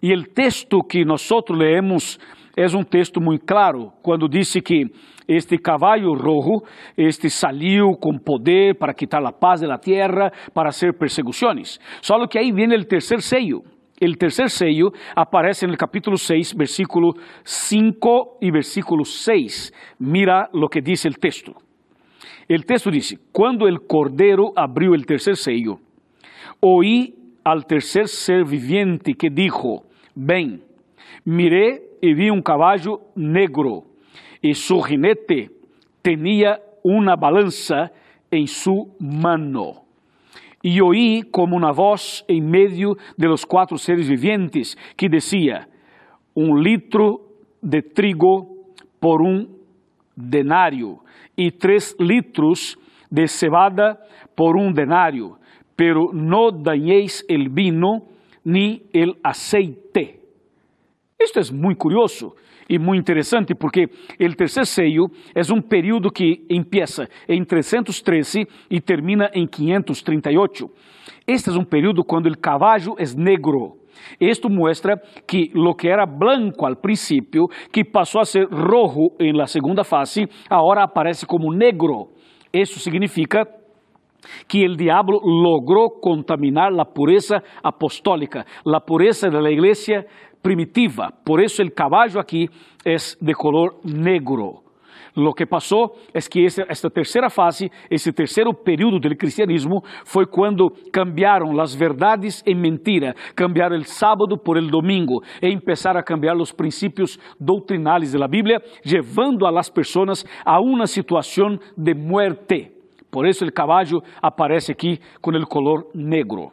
E 0.00 0.14
o 0.14 0.22
texto 0.22 0.82
que 0.82 1.04
nós 1.04 1.28
leemos 1.50 2.18
é 2.58 2.66
um 2.76 2.82
texto 2.82 3.20
muito 3.20 3.44
claro 3.46 3.92
quando 4.02 4.28
disse 4.28 4.60
que 4.60 4.86
este 5.28 5.58
cavalo 5.58 6.12
rojo, 6.14 6.64
este 6.96 7.30
saliu 7.30 7.92
com 8.00 8.18
poder 8.18 8.76
para 8.76 8.92
quitar 8.92 9.24
a 9.24 9.30
paz 9.30 9.60
da 9.60 9.78
terra, 9.78 10.32
para 10.52 10.70
hacer 10.70 10.98
persecuções. 10.98 11.78
Só 12.02 12.26
que 12.26 12.36
aí 12.36 12.50
vem 12.50 12.66
o 12.74 12.84
terceiro 12.84 13.22
sello. 13.22 13.62
O 14.02 14.16
terceiro 14.16 14.50
sello 14.50 14.90
aparece 15.14 15.68
no 15.68 15.76
capítulo 15.76 16.16
6, 16.16 16.54
versículo 16.54 17.14
5 17.44 18.38
e 18.42 18.50
versículo 18.50 19.04
6. 19.04 19.72
Mira 20.00 20.48
lo 20.52 20.68
que 20.68 20.80
diz 20.80 21.04
o 21.04 21.10
texto. 21.10 21.54
O 22.50 22.62
texto 22.66 22.90
diz: 22.90 23.14
Quando 23.32 23.66
o 23.66 23.80
cordeiro 23.80 24.52
abriu 24.56 24.92
o 24.92 25.02
terceiro 25.02 25.36
sello, 25.36 25.78
oí 26.60 27.14
al 27.44 27.64
tercer 27.64 28.08
ser 28.08 28.44
viviente 28.44 29.14
que 29.14 29.30
dijo: 29.30 29.84
Ven, 30.16 30.62
miré 31.24 31.82
e 32.00 32.14
vi 32.14 32.30
um 32.30 32.40
cavalo 32.40 33.00
negro, 33.16 33.84
e 34.42 34.54
su 34.54 34.80
jinete 34.86 35.50
tinha 36.02 36.60
uma 36.84 37.16
balança 37.16 37.90
em 38.30 38.46
su 38.46 38.88
mano. 39.00 39.82
E 40.62 40.82
oí 40.82 41.22
como 41.22 41.56
uma 41.56 41.72
voz 41.72 42.24
em 42.28 42.40
meio 42.40 42.96
de 43.16 43.28
los 43.28 43.44
quatro 43.44 43.78
seres 43.78 44.08
vivientes 44.08 44.76
que 44.96 45.08
decía, 45.08 45.68
um 46.36 46.56
litro 46.56 47.20
de 47.62 47.82
trigo 47.82 48.74
por 49.00 49.22
um 49.22 49.46
denário 50.16 50.98
e 51.36 51.50
três 51.50 51.94
litros 52.00 52.76
de 53.10 53.26
cebada 53.28 53.98
por 54.36 54.56
um 54.56 54.72
denário, 54.72 55.36
pero 55.76 56.12
no 56.12 56.50
dañéis 56.50 57.24
el 57.28 57.48
vino 57.48 58.08
ni 58.44 58.82
el 58.92 59.16
aceite. 59.22 60.17
Isto 61.20 61.40
é 61.40 61.52
muito 61.52 61.78
curioso 61.78 62.32
e 62.68 62.78
muito 62.78 63.00
interessante 63.00 63.52
porque 63.52 63.86
o 64.20 64.36
terceiro 64.36 64.66
seio 64.66 65.10
é 65.34 65.40
um 65.52 65.60
período 65.60 66.12
que 66.12 66.46
empieza 66.48 67.08
em 67.28 67.44
313 67.44 68.46
e 68.70 68.80
termina 68.80 69.28
em 69.34 69.44
538. 69.44 70.70
Este 71.26 71.50
é 71.50 71.52
um 71.54 71.64
período 71.64 72.04
quando 72.04 72.26
o 72.26 72.38
cavalo 72.38 72.94
é 72.98 73.04
negro. 73.16 73.78
Isto 74.20 74.48
mostra 74.48 74.96
que 75.26 75.50
lo 75.54 75.74
que 75.74 75.88
era 75.88 76.06
branco 76.06 76.64
al 76.64 76.76
princípio, 76.76 77.48
que 77.72 77.84
passou 77.84 78.20
a 78.20 78.24
ser 78.24 78.46
rojo 78.48 79.10
em 79.18 79.32
la 79.32 79.48
segunda 79.48 79.82
fase, 79.82 80.28
agora 80.48 80.84
aparece 80.84 81.26
como 81.26 81.52
negro. 81.52 82.12
Isso 82.52 82.78
significa 82.78 83.44
que 84.46 84.66
o 84.66 84.76
diabo 84.76 85.20
logrou 85.22 85.90
contaminar 86.00 86.72
a 86.78 86.84
pureza 86.84 87.42
apostólica, 87.62 88.44
a 88.66 88.80
pureza 88.80 89.28
da 89.30 89.50
igreja 89.50 90.04
primitiva. 90.42 91.12
Por 91.24 91.40
eso 91.40 91.62
el 91.62 91.72
caballo 91.72 92.20
aquí 92.20 92.48
es 92.84 93.16
de 93.20 93.34
color 93.34 93.80
negro. 93.84 94.68
Lo 95.14 95.32
que 95.32 95.46
pasó 95.46 95.94
es 96.14 96.28
que 96.28 96.44
esta 96.44 96.88
tercera 96.88 97.28
fase, 97.28 97.70
esse 97.90 98.12
terceiro 98.12 98.54
período 98.54 99.00
do 99.00 99.16
cristianismo, 99.16 99.82
foi 100.04 100.26
quando 100.26 100.70
cambiaram 100.92 101.58
as 101.60 101.74
verdades 101.74 102.42
em 102.46 102.54
mentira, 102.54 103.14
cambiaram 103.34 103.78
o 103.78 103.84
sábado 103.84 104.38
por 104.38 104.56
el 104.56 104.70
domingo 104.70 105.20
e 105.42 105.58
começaram 105.58 105.98
a 105.98 106.04
cambiar 106.04 106.36
os 106.36 106.52
princípios 106.52 107.18
doutrinales 107.40 108.12
da 108.12 108.28
Bíblia, 108.28 108.62
levando 108.86 109.44
a 109.44 109.50
las 109.50 109.68
personas 109.68 110.24
a 110.44 110.60
uma 110.60 110.86
situação 110.86 111.58
de 111.76 111.94
muerte. 111.94 112.77
Por 113.10 113.26
isso 113.26 113.44
o 113.44 113.52
caballo 113.52 114.02
aparece 114.22 114.72
aqui 114.72 114.98
com 115.20 115.30
o 115.30 115.46
color 115.46 115.90
negro. 115.94 116.52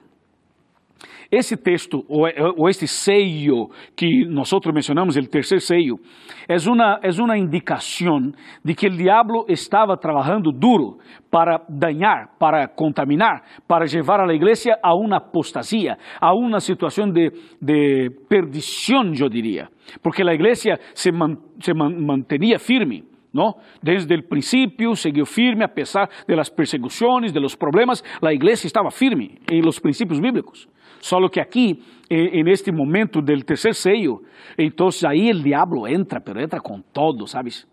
Esse 1.31 1.57
texto, 1.57 2.05
ou, 2.07 2.27
ou 2.57 2.69
este 2.69 2.87
seio 2.87 3.69
que 3.95 4.25
nós 4.25 4.49
mencionamos, 4.73 5.17
o 5.17 5.27
terceiro 5.27 5.61
seio, 5.61 5.99
é 6.47 6.55
uma, 6.69 6.99
é 7.01 7.09
uma 7.21 7.37
indicação 7.37 8.31
de 8.63 8.75
que 8.75 8.87
o 8.87 8.95
diabo 8.95 9.45
estava 9.49 9.97
trabalhando 9.97 10.51
duro 10.51 10.97
para 11.31 11.61
dañar, 11.67 12.29
para 12.39 12.67
contaminar, 12.67 13.43
para 13.67 13.85
levar 13.85 14.21
a 14.21 14.33
igreja 14.33 14.77
a 14.81 14.95
uma 14.95 15.17
apostasia, 15.17 15.97
a 16.21 16.33
uma 16.33 16.59
situação 16.59 17.09
de, 17.11 17.31
de 17.61 18.09
perdição, 18.29 19.11
eu 19.19 19.29
diria. 19.29 19.67
Porque 20.01 20.21
a 20.21 20.33
igreja 20.33 20.79
se, 20.93 21.11
man, 21.11 21.37
se 21.59 21.73
man, 21.73 21.89
mantenía 21.99 22.59
firme. 22.59 23.14
¿No? 23.35 23.57
Desde 23.81 24.15
el 24.15 24.23
principio 24.23 24.95
siguió 24.95 25.25
firme 25.25 25.65
a 25.65 25.73
pesar 25.73 26.09
de 26.25 26.37
las 26.37 26.49
persecuciones, 26.49 27.33
de 27.33 27.41
los 27.41 27.57
problemas, 27.57 28.01
la 28.21 28.33
iglesia 28.33 28.65
estaba 28.65 28.89
firme 28.89 29.39
en 29.47 29.63
los 29.63 29.81
principios 29.81 30.21
bíblicos. 30.21 30.69
Solo 31.01 31.29
que 31.29 31.41
aqui, 31.41 31.83
en 32.09 32.47
este 32.47 32.71
momento 32.71 33.19
del 33.21 33.43
tercer 33.43 33.75
sello, 33.75 34.21
entonces 34.55 35.03
ahí 35.03 35.27
el 35.27 35.43
diablo 35.43 35.85
entra, 35.85 36.21
pero 36.21 36.39
entra 36.39 36.61
con 36.61 36.81
todo, 36.93 37.27
¿sabes? 37.27 37.67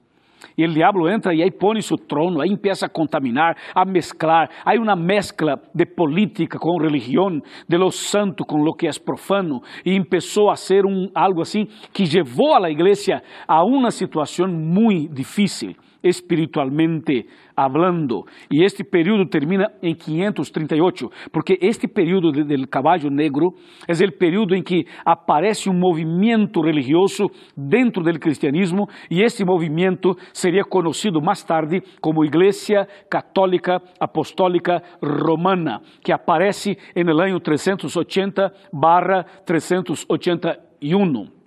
E 0.56 0.64
o 0.64 0.68
diabo 0.68 1.08
entra 1.08 1.34
e 1.34 1.42
aí 1.42 1.50
põe 1.50 1.80
seu 1.80 1.96
trono, 1.96 2.40
aí 2.40 2.50
empieza 2.50 2.86
a 2.86 2.88
contaminar, 2.88 3.56
a 3.74 3.84
mesclar. 3.84 4.48
Há 4.64 4.74
uma 4.74 4.96
mescla 4.96 5.60
de 5.74 5.86
política 5.86 6.58
com 6.58 6.76
religião, 6.80 7.40
de 7.68 7.76
lo 7.76 7.90
santo 7.90 8.44
com 8.44 8.58
lo 8.58 8.74
que 8.74 8.86
é 8.86 8.90
profano, 9.04 9.60
e 9.84 9.98
começou 10.04 10.50
a 10.50 10.56
ser 10.56 10.84
um, 10.84 11.08
algo 11.14 11.40
assim 11.40 11.66
que 11.92 12.04
levou 12.04 12.54
a 12.54 12.58
la 12.58 12.70
igreja 12.70 13.22
a 13.46 13.64
uma 13.64 13.90
situação 13.90 14.46
muito 14.48 15.14
difícil 15.14 15.74
espiritualmente 16.02 17.26
hablando. 17.56 18.24
E 18.50 18.64
este 18.64 18.84
período 18.84 19.26
termina 19.26 19.70
em 19.82 19.94
538, 19.94 21.10
porque 21.30 21.58
este 21.60 21.86
período 21.86 22.32
del 22.32 22.68
caballo 22.68 23.10
negro 23.10 23.54
é 23.86 23.92
o 23.92 24.12
período 24.12 24.54
em 24.54 24.62
que 24.62 24.84
aparece 25.04 25.68
um 25.68 25.74
movimento 25.74 26.60
religioso 26.60 27.30
dentro 27.56 28.02
do 28.02 28.18
cristianismo 28.18 28.88
e 29.10 29.22
este 29.22 29.44
movimento 29.44 30.16
seria 30.32 30.64
conhecido 30.64 31.20
mais 31.20 31.42
tarde 31.42 31.82
como 32.00 32.24
Igreja 32.24 32.86
Católica 33.10 33.80
Apostólica 34.00 34.82
Romana, 35.02 35.80
que 36.02 36.12
aparece 36.12 36.76
no 36.96 37.20
ano 37.20 37.40
380 37.40 38.52
barra 38.72 39.24
381. 39.44 41.41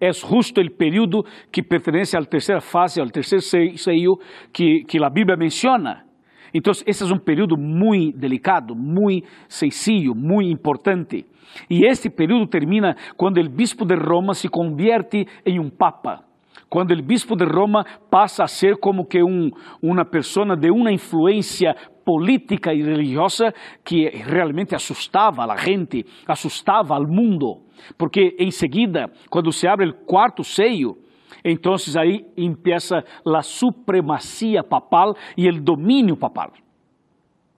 É 0.00 0.12
justo 0.12 0.60
o 0.60 0.70
período 0.70 1.24
que 1.50 1.62
pertence 1.62 2.16
à 2.16 2.24
terceira 2.24 2.60
fase, 2.60 3.00
ao 3.00 3.08
terceiro 3.08 3.42
seio 3.76 4.18
que, 4.52 4.84
que 4.84 5.02
a 5.02 5.08
Bíblia 5.08 5.36
menciona. 5.36 6.04
Entonces, 6.52 6.84
ese 6.86 7.04
es 7.04 7.10
un 7.10 7.18
periodo 7.18 7.56
muy 7.56 8.12
delicado, 8.12 8.74
muy 8.74 9.24
sencillo, 9.48 10.14
muy 10.14 10.48
importante. 10.48 11.26
Y 11.68 11.84
este 11.84 12.10
periodo 12.10 12.46
termina 12.48 12.96
cuando 13.16 13.40
el 13.40 13.48
bispo 13.48 13.84
de 13.84 13.96
Roma 13.96 14.34
se 14.34 14.48
convierte 14.48 15.26
en 15.44 15.58
un 15.58 15.70
papa. 15.70 16.24
Cuando 16.68 16.94
el 16.94 17.02
bispo 17.02 17.36
de 17.36 17.44
Roma 17.44 17.84
pasa 18.08 18.44
a 18.44 18.48
ser 18.48 18.78
como 18.80 19.06
que 19.06 19.22
un, 19.22 19.52
una 19.80 20.04
persona 20.04 20.56
de 20.56 20.70
una 20.70 20.92
influencia 20.92 21.74
política 22.04 22.72
y 22.72 22.82
religiosa 22.82 23.52
que 23.82 24.10
realmente 24.26 24.74
asustaba 24.74 25.44
a 25.44 25.56
gente, 25.56 26.04
asustava 26.26 26.96
al 26.96 27.06
mundo. 27.08 27.62
Porque 27.96 28.36
enseguida, 28.38 29.10
quando 29.30 29.50
se 29.52 29.66
abre 29.66 29.88
o 29.88 29.94
quarto 30.04 30.44
sello, 30.44 30.98
então 31.44 31.74
aí 31.98 32.24
empieza 32.36 33.04
a 33.26 33.42
supremacia 33.42 34.62
papal 34.62 35.14
e 35.36 35.48
o 35.48 35.60
domínio 35.60 36.16
papal. 36.16 36.52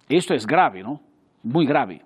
Isto 0.08 0.32
é 0.32 0.36
grave, 0.38 0.82
não? 0.82 0.98
Muito 1.42 1.68
grave. 1.68 2.00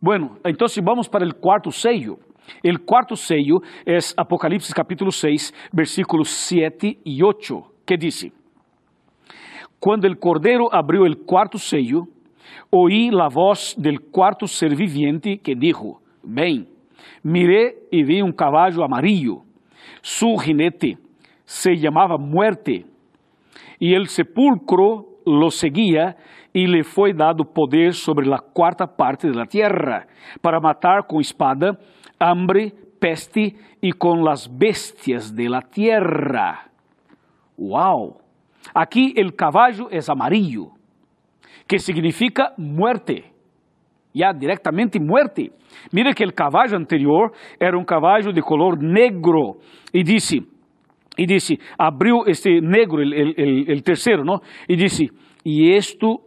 Bueno, 0.00 0.36
então 0.44 0.66
vamos 0.82 1.08
para 1.08 1.26
o 1.26 1.34
quarto 1.34 1.70
sello. 1.70 2.18
O 2.62 2.78
quarto 2.84 3.16
sello 3.16 3.62
é 3.86 3.98
Apocalipse 4.16 4.74
capítulo 4.74 5.10
6, 5.10 5.52
versículos 5.72 6.28
7 6.28 7.00
e 7.04 7.24
8, 7.24 7.64
que 7.86 7.96
diz: 7.96 8.30
Quando 9.84 10.06
o 10.06 10.16
cordeiro 10.16 10.70
abriu 10.72 11.04
o 11.04 11.16
quarto 11.26 11.58
sello, 11.58 12.08
oí 12.72 13.10
a 13.20 13.28
voz 13.28 13.76
del 13.76 14.00
quarto 14.00 14.46
ser 14.46 14.74
viviente 14.74 15.36
que 15.36 15.54
dijo: 15.54 16.00
Ven. 16.22 16.66
Miré 17.22 17.86
y 17.90 18.02
vi 18.02 18.22
un 18.22 18.32
caballo 18.32 18.82
amarillo. 18.82 19.42
Su 20.00 20.38
jinete 20.38 20.96
se 21.44 21.76
llamaba 21.76 22.16
muerte 22.16 22.86
y 23.78 23.92
el 23.92 24.06
sepulcro 24.06 25.04
lo 25.26 25.50
seguía 25.50 26.16
y 26.50 26.66
le 26.66 26.82
fue 26.82 27.12
dado 27.12 27.44
poder 27.44 27.92
sobre 27.92 28.26
la 28.26 28.38
cuarta 28.38 28.86
parte 28.86 29.28
de 29.28 29.34
la 29.34 29.44
tierra 29.44 30.06
para 30.40 30.60
matar 30.60 31.06
con 31.06 31.20
espada, 31.20 31.78
hambre, 32.18 32.72
peste 32.98 33.54
y 33.82 33.92
con 33.92 34.24
las 34.24 34.48
bestias 34.48 35.34
de 35.34 35.46
la 35.50 35.60
tierra. 35.60 36.70
¡Wow! 37.58 38.23
Aquí 38.72 39.12
el 39.16 39.34
caballo 39.34 39.88
es 39.90 40.08
amarillo, 40.08 40.70
que 41.66 41.78
significa 41.78 42.52
muerte 42.56 43.34
já 44.14 44.32
diretamente 44.32 45.00
muerte. 45.00 45.50
Mira 45.92 46.14
que 46.14 46.24
o 46.24 46.32
cavalo 46.32 46.76
anterior 46.76 47.32
era 47.58 47.76
um 47.76 47.84
cavalo 47.84 48.32
de 48.32 48.40
color 48.40 48.78
negro 48.80 49.58
e 49.92 50.02
disse, 50.02 50.40
e 51.18 51.26
disse, 51.26 51.58
abriu 51.76 52.24
este 52.26 52.60
negro, 52.60 53.02
o 53.02 53.82
terceiro, 53.82 54.24
não? 54.24 54.40
E 54.68 54.76
disse, 54.76 55.10
e 55.44 55.76
isto 55.76 56.20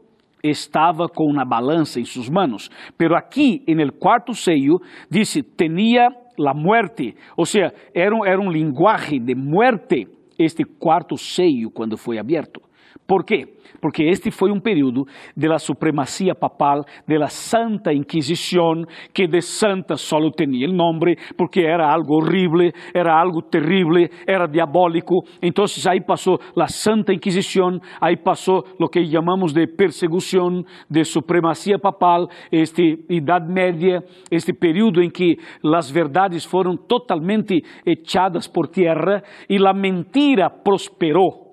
estava 0.43 1.07
com 1.07 1.25
uma 1.25 1.45
balança 1.45 1.99
em 1.99 2.05
suas 2.05 2.29
manos. 2.29 2.69
Pero 2.97 3.15
aqui, 3.15 3.63
en 3.67 3.79
el 3.79 3.93
quarto 3.93 4.33
sello, 4.33 4.79
disse, 5.09 5.41
tinha 5.43 6.09
la 6.37 6.53
muerte, 6.53 7.15
ou 7.35 7.45
seja, 7.45 7.73
era 7.95 8.15
um, 8.15 8.23
era 8.23 8.41
linguagem 8.43 9.23
de 9.23 9.33
muerte 9.33 10.07
este 10.37 10.63
quarto 10.63 11.17
sello 11.17 11.71
quando 11.71 11.97
foi 11.97 12.17
aberto. 12.17 12.61
¿Por 13.07 13.23
qué? 13.23 13.55
Porque 13.79 14.09
este 14.09 14.31
fue 14.31 14.51
un 14.51 14.59
periodo 14.59 15.05
de 15.33 15.47
la 15.47 15.59
supremacía 15.59 16.33
papal, 16.33 16.83
de 17.07 17.17
la 17.17 17.29
Santa 17.29 17.93
Inquisición, 17.93 18.85
que 19.13 19.27
de 19.27 19.41
santa 19.41 19.95
solo 19.95 20.31
tenía 20.31 20.65
el 20.65 20.75
nombre, 20.75 21.15
porque 21.37 21.63
era 21.63 21.93
algo 21.93 22.17
horrible, 22.17 22.73
era 22.93 23.21
algo 23.21 23.43
terrible, 23.43 24.09
era 24.25 24.45
diabólico. 24.45 25.23
Entonces 25.41 25.87
ahí 25.87 26.01
pasó 26.01 26.37
la 26.55 26.67
Santa 26.67 27.13
Inquisición, 27.13 27.79
ahí 28.01 28.17
pasó 28.17 28.65
lo 28.77 28.89
que 28.89 29.07
llamamos 29.07 29.53
de 29.53 29.67
persecución, 29.67 30.65
de 30.89 31.05
supremacía 31.05 31.77
papal, 31.77 32.27
esta 32.51 32.81
Edad 32.83 33.47
Media, 33.47 34.03
este 34.29 34.53
periodo 34.53 35.01
en 35.01 35.11
que 35.11 35.37
las 35.61 35.93
verdades 35.93 36.45
fueron 36.45 36.77
totalmente 36.87 37.61
echadas 37.85 38.49
por 38.49 38.67
tierra 38.67 39.23
y 39.47 39.59
la 39.59 39.71
mentira 39.71 40.49
prosperó 40.61 41.47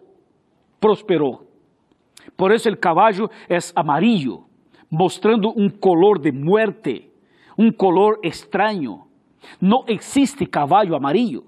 prosperou. 0.84 1.43
Por 2.36 2.52
isso 2.52 2.68
o 2.68 2.76
cavalo 2.76 3.30
é 3.48 3.58
amarillo, 3.74 4.44
mostrando 4.90 5.52
um 5.56 5.68
color 5.68 6.18
de 6.18 6.32
muerte, 6.32 7.10
um 7.56 7.70
color 7.70 8.18
extraño. 8.22 9.02
Não 9.60 9.84
existe 9.86 10.46
cavalo 10.46 10.96
amarillo, 10.96 11.44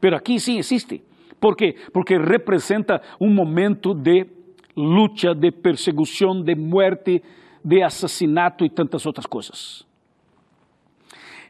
pero 0.00 0.16
aqui 0.16 0.38
sim 0.38 0.58
existe. 0.58 1.02
¿Por 1.40 1.56
quê? 1.56 1.76
Porque 1.92 2.18
representa 2.18 3.00
um 3.20 3.32
momento 3.32 3.94
de 3.94 4.26
luta, 4.76 5.34
de 5.34 5.50
perseguição, 5.50 6.42
de 6.42 6.54
muerte, 6.54 7.22
de 7.64 7.82
assassinato 7.82 8.64
e 8.64 8.70
tantas 8.70 9.04
outras 9.06 9.26
coisas. 9.26 9.86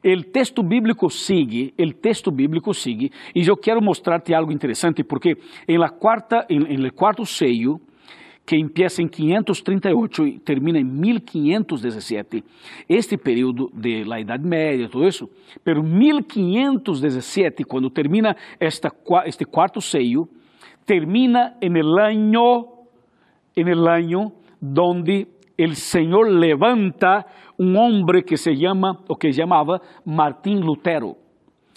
O 0.05 0.23
texto 0.25 0.62
bíblico 0.62 1.11
sigue, 1.11 1.75
o 1.79 1.92
texto 1.92 2.31
bíblico 2.31 2.73
sigue, 2.73 3.11
e 3.35 3.47
eu 3.47 3.57
quero 3.57 3.83
mostrar-te 3.83 4.33
algo 4.33 4.53
interessante, 4.53 5.03
porque 5.03 5.37
em 5.66 5.77
la 5.77 5.90
quarta, 5.90 6.47
em, 6.49 6.62
em 6.62 6.85
el 6.85 6.92
quarto 6.92 7.27
sello, 7.27 7.81
que 8.48 8.56
empieza 8.56 9.02
em 9.02 9.08
538 9.08 10.26
e 10.26 10.38
termina 10.38 10.78
em 10.78 10.84
1517, 10.84 12.42
este 12.88 13.18
período 13.18 13.70
de 13.74 14.04
la 14.04 14.18
Idade 14.20 14.42
Média, 14.42 14.88
todo 14.88 15.06
isso, 15.06 15.28
pero 15.62 15.82
1517, 15.82 17.62
quando 17.64 17.90
termina 17.90 18.34
esta, 18.58 18.90
este 19.26 19.44
quarto 19.44 19.82
sello, 19.82 20.30
termina 20.87 21.58
en 21.61 21.76
el 21.76 21.98
año, 21.98 22.64
en 23.54 23.68
el 23.68 23.87
año 23.87 24.32
donde 24.58 25.28
el 25.58 25.76
Señor 25.76 26.30
levanta 26.30 27.26
um 27.58 27.76
homem 27.76 28.22
que 28.22 28.38
se 28.38 28.56
chama, 28.56 29.04
ou 29.06 29.14
que 29.14 29.30
chamava 29.30 29.78
Martim 30.06 30.58
Lutero. 30.58 31.16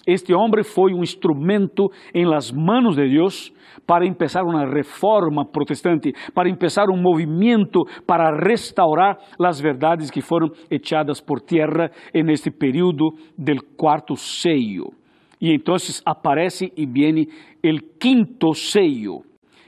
Este 0.06 0.34
homem 0.34 0.64
foi 0.64 0.94
um 0.94 1.04
instrumento 1.04 1.92
em 2.14 2.26
las 2.26 2.52
manos 2.52 2.96
de 2.96 3.08
Deus 3.08 3.54
para 3.86 4.06
empezar 4.06 4.44
uma 4.44 4.66
reforma 4.66 5.46
protestante, 5.46 6.14
para 6.34 6.50
empezar 6.50 6.90
um 6.90 7.00
movimento 7.00 7.84
para 8.06 8.32
restaurar 8.36 9.18
as 9.40 9.60
verdades 9.60 10.10
que 10.10 10.22
foram 10.22 10.50
echadas 10.70 11.22
por 11.22 11.42
terra 11.42 11.92
en 12.14 12.30
este 12.30 12.52
período 12.52 13.12
del 13.38 13.60
quarto 13.78 14.16
sello. 14.16 14.94
E 15.40 15.54
então 15.54 15.76
aparece 16.06 16.72
e 16.78 16.86
viene 16.86 17.28
el 17.64 17.98
quinto 18.00 18.54
sello, 18.54 19.24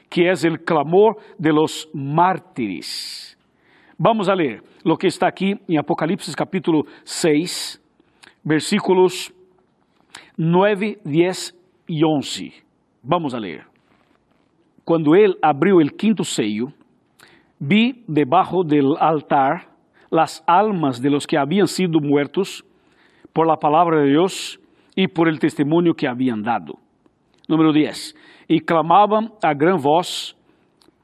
que 0.09 0.23
é 0.23 0.31
o 0.31 0.59
clamor 0.63 1.17
de 1.39 1.51
los 1.51 1.89
mártires. 1.93 3.35
Vamos 3.97 4.29
a 4.29 4.35
ler 4.35 4.61
lo 4.85 4.97
que 4.97 5.07
está 5.07 5.27
aqui 5.27 5.55
em 5.67 5.77
Apocalipse 5.77 6.35
capítulo 6.35 6.85
6, 7.03 7.81
versículos 8.45 9.33
9, 10.37 10.99
10 11.03 11.55
e 11.89 12.05
11. 12.05 12.53
Vamos 13.03 13.33
a 13.33 13.39
ler. 13.39 13.65
Quando 14.85 15.15
ele 15.15 15.35
abriu 15.41 15.77
o 15.77 15.89
quinto 15.89 16.23
sello, 16.23 16.73
vi 17.59 18.03
debajo 18.07 18.63
del 18.63 18.95
altar 18.99 19.69
las 20.09 20.43
almas 20.45 21.01
de 21.01 21.09
los 21.09 21.25
que 21.25 21.37
habían 21.37 21.67
sido 21.67 21.99
muertos 21.99 22.63
por 23.31 23.47
la 23.47 23.57
palabra 23.57 24.01
de 24.01 24.09
Dios 24.09 24.59
y 24.95 25.07
por 25.07 25.27
el 25.27 25.39
testimonio 25.39 25.93
que 25.93 26.07
habían 26.07 26.41
dado. 26.41 26.77
Número 27.47 27.73
10. 27.73 28.15
E 28.47 28.59
clamavam 28.59 29.31
a 29.41 29.53
gran 29.53 29.77
voz, 29.77 30.35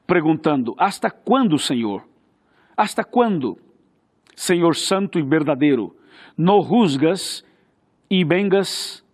perguntando: 0.06 0.74
Hasta 0.78 1.10
quando, 1.10 1.58
Senhor? 1.58 2.04
Hasta 2.76 3.04
quando? 3.04 3.56
Senhor 4.36 4.74
Santo 4.74 5.18
e 5.18 5.22
verdadeiro, 5.22 5.94
no 6.36 6.62
juzgas 6.62 7.44
e 8.10 8.24
vengas 8.24 9.04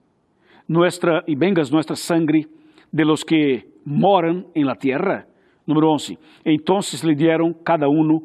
nuestra, 0.66 1.22
e 1.26 1.36
vengas 1.36 1.70
nuestra 1.70 1.94
sangre 1.94 2.48
de 2.90 3.04
los 3.04 3.22
que 3.22 3.68
moram 3.84 4.46
em 4.54 4.64
la 4.64 4.74
tierra. 4.74 5.26
Número 5.66 5.90
11. 5.92 6.18
Entonces 6.44 7.04
le 7.04 7.14
dieron 7.14 7.52
cada 7.52 7.88
uno 7.88 8.22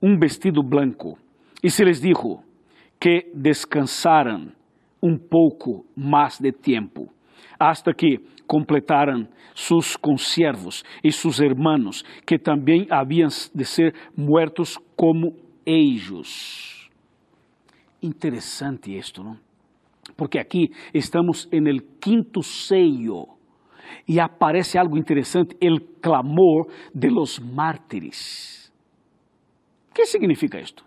un 0.00 0.18
vestido 0.18 0.62
blanco 0.62 1.18
e 1.62 1.70
se 1.70 1.84
les 1.84 2.00
dijo 2.00 2.42
que 3.00 3.30
descansaran 3.34 4.54
um 5.02 5.18
pouco 5.18 5.84
mais 5.96 6.40
de 6.40 6.52
tempo, 6.52 7.08
hasta 7.58 7.92
que 7.92 8.20
completaran 8.46 9.28
sus 9.54 9.96
conservos 9.96 10.84
e 11.02 11.12
sus 11.12 11.40
hermanos, 11.40 12.04
que 12.26 12.38
também 12.38 12.86
haviam 12.90 13.28
de 13.54 13.64
ser 13.64 13.94
muertos 14.16 14.78
como 14.96 15.36
ellos. 15.66 16.88
Interessante 18.00 18.96
isto, 18.96 19.22
não? 19.22 19.47
Porque 20.18 20.40
aqui 20.40 20.72
estamos 20.92 21.48
en 21.52 21.68
el 21.68 22.00
quinto 22.00 22.42
sello 22.42 23.38
e 24.04 24.20
aparece 24.20 24.76
algo 24.76 24.96
interessante, 24.96 25.56
el 25.60 26.00
clamor 26.02 26.66
de 26.92 27.08
los 27.08 27.40
mártires. 27.40 28.72
Que 29.94 30.04
significa 30.06 30.58
isto? 30.58 30.82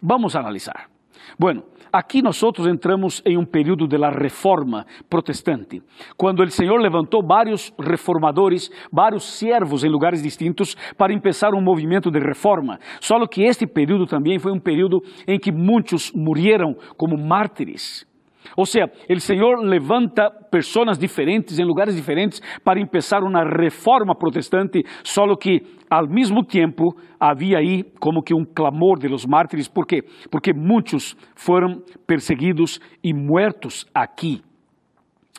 Vamos 0.00 0.36
a. 0.36 0.97
Bueno, 1.36 1.64
aqui 1.92 2.22
nós 2.22 2.36
entramos 2.66 3.20
em 3.24 3.36
um 3.36 3.44
período 3.44 3.88
de 3.88 3.96
la 3.96 4.10
reforma 4.10 4.86
protestante, 5.10 5.82
quando 6.16 6.42
o 6.42 6.50
Senhor 6.50 6.78
levantou 6.80 7.26
vários 7.26 7.72
reformadores, 7.78 8.70
vários 8.92 9.24
servos 9.24 9.82
em 9.82 9.88
lugares 9.88 10.22
distintos 10.22 10.76
para 10.96 11.12
começar 11.18 11.54
um 11.54 11.60
movimento 11.60 12.10
de 12.10 12.20
reforma. 12.20 12.78
Só 13.00 13.18
que 13.26 13.42
este 13.42 13.66
período 13.66 14.06
também 14.06 14.38
foi 14.38 14.52
um 14.52 14.60
período 14.60 15.02
em 15.26 15.38
que 15.38 15.50
muitos 15.50 16.12
morreram 16.12 16.76
como 16.96 17.18
mártires. 17.18 18.06
Ou 18.56 18.64
seja, 18.64 18.90
o 19.08 19.20
Senhor 19.20 19.58
levanta 19.60 20.30
pessoas 20.50 20.98
diferentes 20.98 21.58
em 21.58 21.64
lugares 21.64 21.94
diferentes 21.94 22.40
para 22.64 22.84
começar 22.86 23.22
uma 23.22 23.42
reforma 23.44 24.14
protestante, 24.14 24.82
só 25.02 25.24
que 25.36 25.62
ao 25.90 26.08
mesmo 26.08 26.44
tempo 26.44 26.94
havia 27.18 27.58
aí 27.58 27.82
como 28.00 28.22
que 28.22 28.34
um 28.34 28.44
clamor 28.44 28.98
de 28.98 29.08
los 29.08 29.26
mártires, 29.26 29.68
por 29.68 29.86
quê? 29.86 30.02
Porque 30.30 30.52
muitos 30.52 31.16
foram 31.34 31.82
perseguidos 32.06 32.80
e 33.02 33.12
muertos 33.12 33.86
aqui 33.94 34.42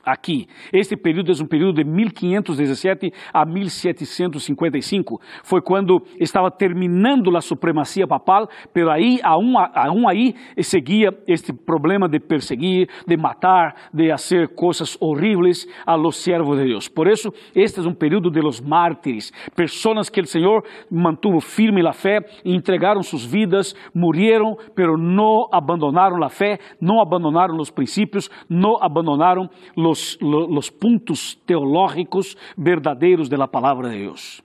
aqui. 0.03 0.47
Este 0.71 0.95
período 0.95 1.31
é 1.31 1.43
um 1.43 1.47
período 1.47 1.83
de 1.83 1.83
1517 1.83 3.11
a 3.33 3.45
1755. 3.45 5.19
Foi 5.43 5.61
quando 5.61 6.01
estava 6.19 6.49
terminando 6.51 7.35
a 7.35 7.41
supremacia 7.41 8.07
papal, 8.07 8.47
pero 8.73 8.91
aí, 8.91 9.19
aún, 9.23 9.55
aún 9.57 10.07
aí, 10.07 10.35
seguia 10.61 11.09
este 11.27 11.53
problema 11.53 12.07
de 12.07 12.19
perseguir, 12.19 12.87
de 13.07 13.17
matar, 13.17 13.75
de 13.93 14.09
fazer 14.09 14.49
coisas 14.55 14.97
horríveis 14.99 15.67
a 15.85 15.95
los 15.95 16.17
servos 16.17 16.57
de 16.57 16.65
Deus. 16.65 16.87
Por 16.87 17.07
isso, 17.07 17.29
este 17.55 17.79
é 17.79 17.83
um 17.83 17.93
período 17.93 18.29
de 18.29 18.41
los 18.41 18.61
mártires, 18.61 19.31
pessoas 19.55 20.09
que 20.09 20.21
o 20.21 20.25
Senhor 20.25 20.63
mantuvo 20.91 21.39
firme 21.39 21.81
na 21.81 21.93
fé, 21.93 22.19
entregaram 22.45 23.01
suas 23.01 23.25
vidas, 23.25 23.75
murieron, 23.93 24.55
pero 24.75 24.97
não 24.97 25.47
abandonaram 25.51 26.23
a 26.23 26.29
fé, 26.29 26.59
não 26.81 27.01
abandonaram 27.01 27.57
os 27.57 27.71
princípios, 27.71 28.29
não 28.49 28.81
abandonaram 28.81 29.49
os 29.75 29.88
los, 29.89 30.17
los 30.21 30.69
puntos 30.69 31.37
teológicos 31.45 32.37
verdadeiros 32.57 33.29
da 33.29 33.47
palavra 33.47 33.89
de 33.89 33.99
Deus. 33.99 34.41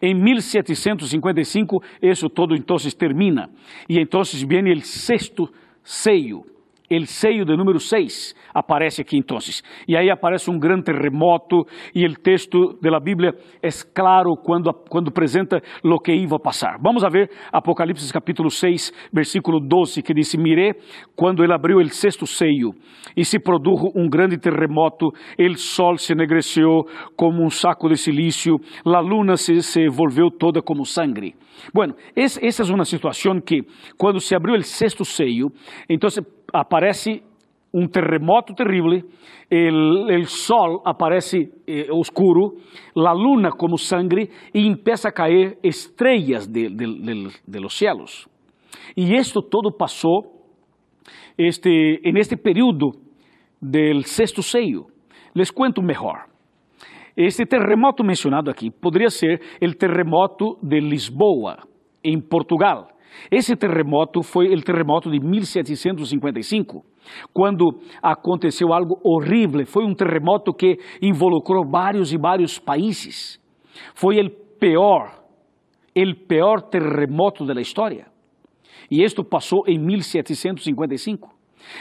Em 0.00 0.14
1755, 0.14 1.82
isso 2.00 2.28
todo 2.28 2.54
então 2.54 2.76
termina, 2.96 3.50
e 3.88 3.98
então 3.98 4.22
vem 4.46 4.72
o 4.72 4.80
sexto 4.80 5.52
seio, 5.82 6.44
o 6.98 7.06
seio 7.06 7.44
de 7.44 7.56
número 7.56 7.78
6 7.78 8.34
aparece 8.54 9.02
aqui 9.02 9.16
então. 9.16 9.38
E 9.88 9.96
aí 9.96 10.10
aparece 10.10 10.50
um 10.50 10.58
grande 10.58 10.84
terremoto 10.84 11.64
e 11.94 12.04
o 12.06 12.14
texto 12.14 12.78
da 12.80 13.00
Bíblia 13.00 13.34
é 13.62 13.68
claro 13.94 14.36
quando, 14.36 14.72
quando 14.88 15.08
apresenta 15.08 15.62
o 15.82 15.98
que 15.98 16.12
ia 16.12 16.28
passar. 16.38 16.78
Vamos 16.82 17.04
a 17.04 17.08
ver 17.08 17.30
Apocalipse 17.52 18.12
capítulo 18.12 18.50
6, 18.50 18.92
versículo 19.12 19.58
12, 19.60 20.02
que 20.02 20.14
diz, 20.14 20.34
Miré 20.34 20.74
quando 21.16 21.42
ele 21.42 21.52
abriu 21.52 21.78
o 21.78 21.88
sexto 21.88 22.26
seio 22.26 22.72
e 23.16 23.24
se 23.24 23.38
produjo 23.38 23.92
um 23.94 24.08
grande 24.08 24.38
terremoto, 24.38 25.06
o 25.06 25.56
sol 25.56 25.96
se 25.96 26.12
enegreceu 26.12 26.84
como 27.16 27.44
um 27.44 27.50
saco 27.50 27.88
de 27.88 27.96
silício, 27.96 28.56
a 28.84 29.00
luna 29.00 29.36
se, 29.36 29.60
se 29.62 29.88
volveu 29.88 30.30
toda 30.30 30.62
como 30.62 30.84
sangue. 30.84 31.34
Bueno, 31.72 31.94
essa 32.16 32.40
é 32.40 32.74
uma 32.74 32.84
situação 32.84 33.40
que 33.40 33.62
quando 33.96 34.20
se 34.20 34.34
abriu 34.34 34.54
o 34.54 34.62
sexto 34.62 35.04
seio, 35.04 35.48
então 35.88 36.08
aparece 36.52 37.22
um 37.74 37.88
terremoto 37.88 38.54
terrível, 38.54 39.02
o 39.50 40.24
sol 40.26 40.82
aparece 40.84 41.50
eh, 41.66 41.88
oscuro, 41.90 42.56
a 42.96 43.12
luna 43.12 43.50
como 43.50 43.78
sangue 43.78 44.28
e 44.52 44.66
empieza 44.66 45.08
a 45.08 45.12
cair 45.12 45.58
estrelas 45.62 46.46
de, 46.46 46.68
de, 46.68 46.86
de, 46.86 47.28
de 47.46 47.60
los 47.60 47.74
cielos. 47.76 48.28
E 48.96 49.14
isto 49.14 49.40
todo 49.42 49.70
passou 49.76 50.42
este, 51.38 52.00
en 52.04 52.16
este 52.16 52.36
período 52.36 52.92
del 53.60 54.04
sexto 54.04 54.42
seio. 54.42 54.86
Les 55.34 55.50
cuento 55.50 55.80
melhor. 55.80 56.26
Este 57.16 57.46
terremoto 57.46 58.02
mencionado 58.04 58.50
aqui 58.50 58.70
poderia 58.70 59.10
ser 59.10 59.40
o 59.62 59.74
terremoto 59.74 60.58
de 60.62 60.80
Lisboa, 60.80 61.58
em 62.02 62.20
Portugal. 62.20 62.88
Esse 63.30 63.56
terremoto 63.56 64.22
foi 64.22 64.52
o 64.52 64.62
terremoto 64.62 65.10
de 65.10 65.20
1755, 65.20 66.84
quando 67.32 67.80
aconteceu 68.02 68.72
algo 68.72 69.00
horrível. 69.02 69.64
Foi 69.66 69.84
um 69.84 69.94
terremoto 69.94 70.52
que 70.52 70.78
involucrou 71.00 71.64
vários 71.68 72.12
e 72.12 72.18
vários 72.18 72.58
países. 72.58 73.40
Foi 73.94 74.20
o 74.20 74.30
pior, 74.58 75.22
o 75.96 76.26
pior 76.26 76.62
terremoto 76.62 77.44
da 77.44 77.60
história. 77.60 78.06
E 78.90 79.02
isto 79.02 79.24
passou 79.24 79.64
em 79.66 79.78
1755. 79.78 81.30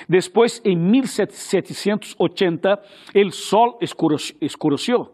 Depois, 0.08 0.62
em 0.64 0.78
1780, 0.78 2.80
o 3.16 3.32
sol 3.32 3.80
escureceu 4.42 5.08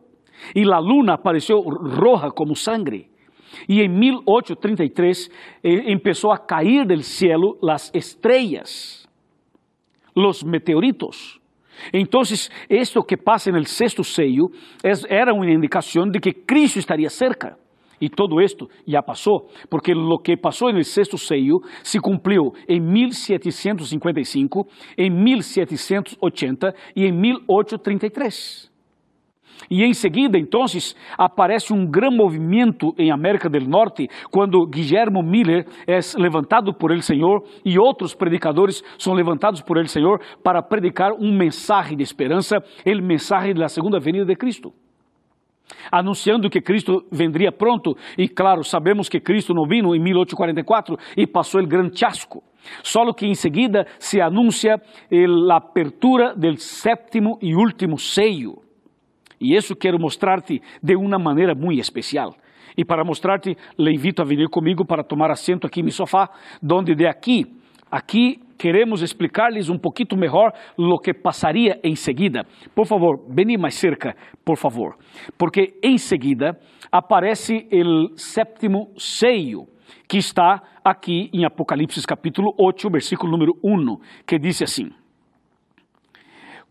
e 0.56 0.71
a 0.71 0.80
luna 0.80 1.13
apareceu 1.13 1.60
roja 1.62 2.30
como 2.32 2.56
sangue. 2.56 3.10
E 3.67 3.82
em 3.82 3.89
1833 3.89 5.30
eh, 5.63 5.98
começou 5.98 6.32
a 6.32 6.38
cair 6.38 6.86
del 6.86 7.02
cielo 7.02 7.58
as 7.70 7.91
estrelas, 7.93 9.08
os 10.15 10.43
meteoritos. 10.43 11.39
Então, 11.93 12.22
isto 12.70 13.04
que 13.04 13.15
passa 13.15 13.52
no 13.52 13.63
sexto 13.65 14.04
seio 14.04 14.50
era 15.10 15.34
uma 15.34 15.50
indicação 15.50 16.10
de 16.10 16.20
que 16.20 16.34
Cristo 16.34 16.80
estaria 16.80 17.10
cerca. 17.10 17.58
E 18.00 18.10
todo 18.10 18.39
isto 18.39 18.70
já 18.88 19.02
passou, 19.02 19.50
porque 19.70 19.91
o 19.93 20.20
que 20.20 20.38
passou 20.38 20.72
no 20.72 20.84
sexto 20.84 21.17
seio 21.17 21.60
se 21.84 22.00
cumpriu 22.00 22.54
em 22.67 22.80
1755, 22.80 24.67
em 24.98 25.10
1780 25.10 26.76
e 26.96 27.06
em 27.06 27.12
1833. 27.12 28.72
E 29.70 29.84
em 29.84 29.93
seguida, 29.93 30.38
então, 30.38 30.65
aparece 31.17 31.74
um 31.74 31.86
grande 31.86 32.15
movimento 32.15 32.93
em 32.98 33.12
América 33.12 33.50
do 33.50 33.60
Norte, 33.67 34.08
quando 34.32 34.65
Guillermo 34.67 35.22
Miller 35.22 35.65
é 35.88 36.00
levantado 36.17 36.74
por 36.74 36.91
ele 36.91 37.02
Senhor 37.02 37.43
e 37.65 37.78
outros 37.78 38.13
predicadores 38.13 38.84
são 38.98 39.13
levantados 39.13 39.62
por 39.62 39.78
ele 39.78 39.88
Senhor 39.88 40.22
para 40.43 40.62
predicar 40.62 41.12
um 41.13 41.36
mensagem 41.36 41.98
de 41.98 42.04
esperança, 42.04 42.58
o 42.58 43.04
mensagem 43.04 43.54
da 43.54 43.67
segunda 43.67 44.00
venida 44.00 44.26
de 44.26 44.36
Cristo. 44.36 44.74
Anunciando 45.91 46.50
que 46.50 46.62
Cristo 46.62 47.06
vendria 47.12 47.52
pronto, 47.52 47.96
e 48.17 48.28
claro, 48.28 48.63
sabemos 48.63 49.10
que 49.10 49.20
Cristo 49.20 49.54
não 49.54 49.67
vino 49.67 49.96
em 49.96 50.00
1844 50.02 50.98
e 51.17 51.28
passou 51.28 51.62
o 51.62 51.67
grande 51.67 52.00
chasco. 52.00 52.41
Só 52.84 53.12
que 53.13 53.26
em 53.26 53.36
seguida 53.36 53.86
se 54.00 54.22
anuncia 54.22 54.76
a 54.76 55.56
apertura 55.56 56.34
do 56.36 56.58
sétimo 56.58 57.38
e 57.41 57.56
último 57.56 57.98
seio. 57.98 58.66
E 59.39 59.56
isso 59.56 59.76
quero 59.76 60.00
mostrar-te 60.00 60.62
de 60.82 60.95
uma 60.95 61.19
maneira 61.19 61.54
muito 61.54 61.80
especial. 61.80 62.36
E 62.78 62.86
para 62.86 63.04
mostrar-te, 63.04 63.58
le 63.78 63.93
invito 63.93 64.21
a 64.21 64.26
vir 64.26 64.47
comigo 64.50 64.86
para 64.86 65.04
tomar 65.04 65.32
assento 65.32 65.65
aqui 65.65 65.82
no 65.82 65.91
sofá, 65.91 66.30
donde 66.62 66.93
de 66.93 67.08
aqui, 67.08 67.45
aqui 67.89 68.39
queremos 68.58 69.02
explicar-lhes 69.02 69.69
um 69.69 69.78
pouquinho 69.78 70.19
melhor 70.19 70.52
o 70.78 71.00
que 71.00 71.13
passaria 71.13 71.80
em 71.84 71.95
seguida. 71.95 72.45
Por 72.76 72.86
favor, 72.86 73.26
vení 73.30 73.58
mais 73.58 73.76
cerca, 73.76 74.15
por 74.43 74.58
favor. 74.58 74.97
Porque 75.38 75.80
em 75.84 75.97
seguida 75.97 76.60
aparece 76.91 77.67
o 77.71 78.17
sétimo 78.17 78.91
seio, 78.97 79.67
que 80.08 80.17
está 80.17 80.62
aqui 80.84 81.30
em 81.34 81.45
Apocalipse 81.45 82.06
capítulo 82.06 82.54
8, 82.60 82.89
versículo 82.89 83.32
número 83.32 83.54
1, 83.63 83.97
que 84.26 84.38
diz 84.39 84.62
assim: 84.62 84.91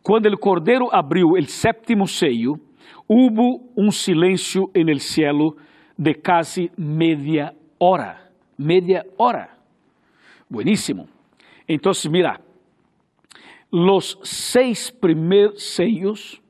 quando 0.06 0.26
o 0.26 0.38
cordeiro 0.38 0.88
abriu 0.92 1.30
o 1.30 1.42
sétimo 1.48 2.06
seio, 2.06 2.60
hubo 3.08 3.72
um 3.76 3.90
silêncio 3.90 4.70
en 4.72 4.88
el 4.88 5.00
cielo 5.00 5.56
de 5.98 6.14
casi 6.14 6.70
media 6.76 7.52
hora. 7.80 8.30
Media 8.56 9.04
hora. 9.18 9.58
Buenísimo. 10.48 11.08
Então, 11.68 11.90
mira, 12.08 12.40
los 13.72 14.16
seis 14.22 14.92
primeiros 14.92 15.74
sellos, 15.74 16.40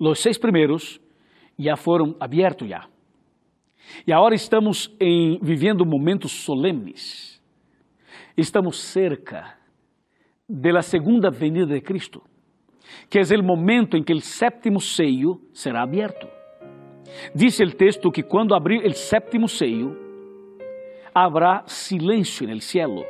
los 0.00 0.18
seis 0.18 0.38
primeiros 0.38 0.98
já 1.58 1.76
foram 1.76 2.16
abertos 2.18 2.66
já. 2.66 2.88
E 4.06 4.10
agora 4.10 4.34
estamos 4.34 4.90
em, 4.98 5.38
vivendo 5.42 5.84
momentos 5.84 6.32
solenes. 6.32 7.42
Estamos 8.34 8.80
cerca 8.80 9.54
da 10.48 10.80
segunda 10.80 11.30
venida 11.30 11.74
de 11.74 11.82
Cristo 11.82 12.22
que 13.08 13.18
é 13.18 13.22
o 13.22 13.42
momento 13.42 13.96
em 13.96 14.02
que 14.02 14.12
o 14.12 14.20
sétimo 14.20 14.80
seio 14.80 15.40
será 15.52 15.82
aberto. 15.82 16.26
Diz 17.34 17.58
o 17.60 17.70
texto 17.70 18.10
que 18.10 18.22
quando 18.22 18.54
abrir 18.54 18.84
o 18.84 18.92
sétimo 18.92 19.48
seio, 19.48 19.96
haverá 21.14 21.62
silêncio 21.66 22.46
no 22.46 22.60
cielo 22.60 23.04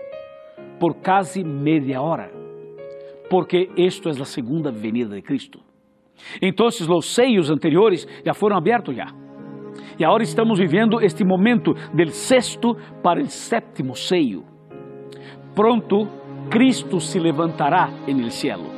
por 0.78 0.94
quase 0.94 1.42
meia 1.42 2.00
hora, 2.00 2.30
porque 3.28 3.68
isto 3.76 4.08
é 4.08 4.12
a 4.12 4.24
segunda 4.24 4.70
venida 4.70 5.14
de 5.14 5.22
Cristo. 5.22 5.60
Então, 6.40 6.66
os 6.66 7.14
seios 7.14 7.50
anteriores 7.50 8.06
já 8.24 8.34
foram 8.34 8.56
abertos 8.56 8.96
já. 8.96 9.06
E 9.98 10.04
agora 10.04 10.22
estamos 10.22 10.58
vivendo 10.58 11.00
este 11.00 11.24
momento 11.24 11.74
del 11.92 12.10
sexto 12.10 12.76
para 13.02 13.20
o 13.20 13.26
sétimo 13.26 13.94
seio. 13.94 14.44
Pronto, 15.54 16.08
Cristo 16.50 17.00
se 17.00 17.18
levantará 17.18 17.90
en 18.06 18.20
el 18.20 18.30
cielo 18.30 18.77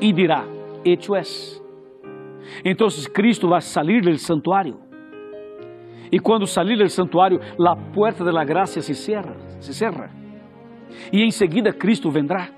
y 0.00 0.12
dirá, 0.12 0.44
hecho 0.84 1.16
es. 1.16 1.62
Entonces 2.64 3.08
Cristo 3.08 3.48
va 3.48 3.58
a 3.58 3.60
salir 3.60 4.04
del 4.04 4.18
santuario. 4.18 4.78
Y 6.10 6.18
cuando 6.18 6.46
salir 6.46 6.78
del 6.78 6.90
santuario, 6.90 7.40
la 7.58 7.76
puerta 7.92 8.24
de 8.24 8.32
la 8.32 8.44
gracia 8.44 8.80
se 8.80 8.94
cierra, 8.94 9.34
se 9.58 9.72
cierra. 9.72 10.10
Y 11.12 11.22
enseguida 11.22 11.72
Cristo 11.72 12.10
vendrá. 12.10 12.50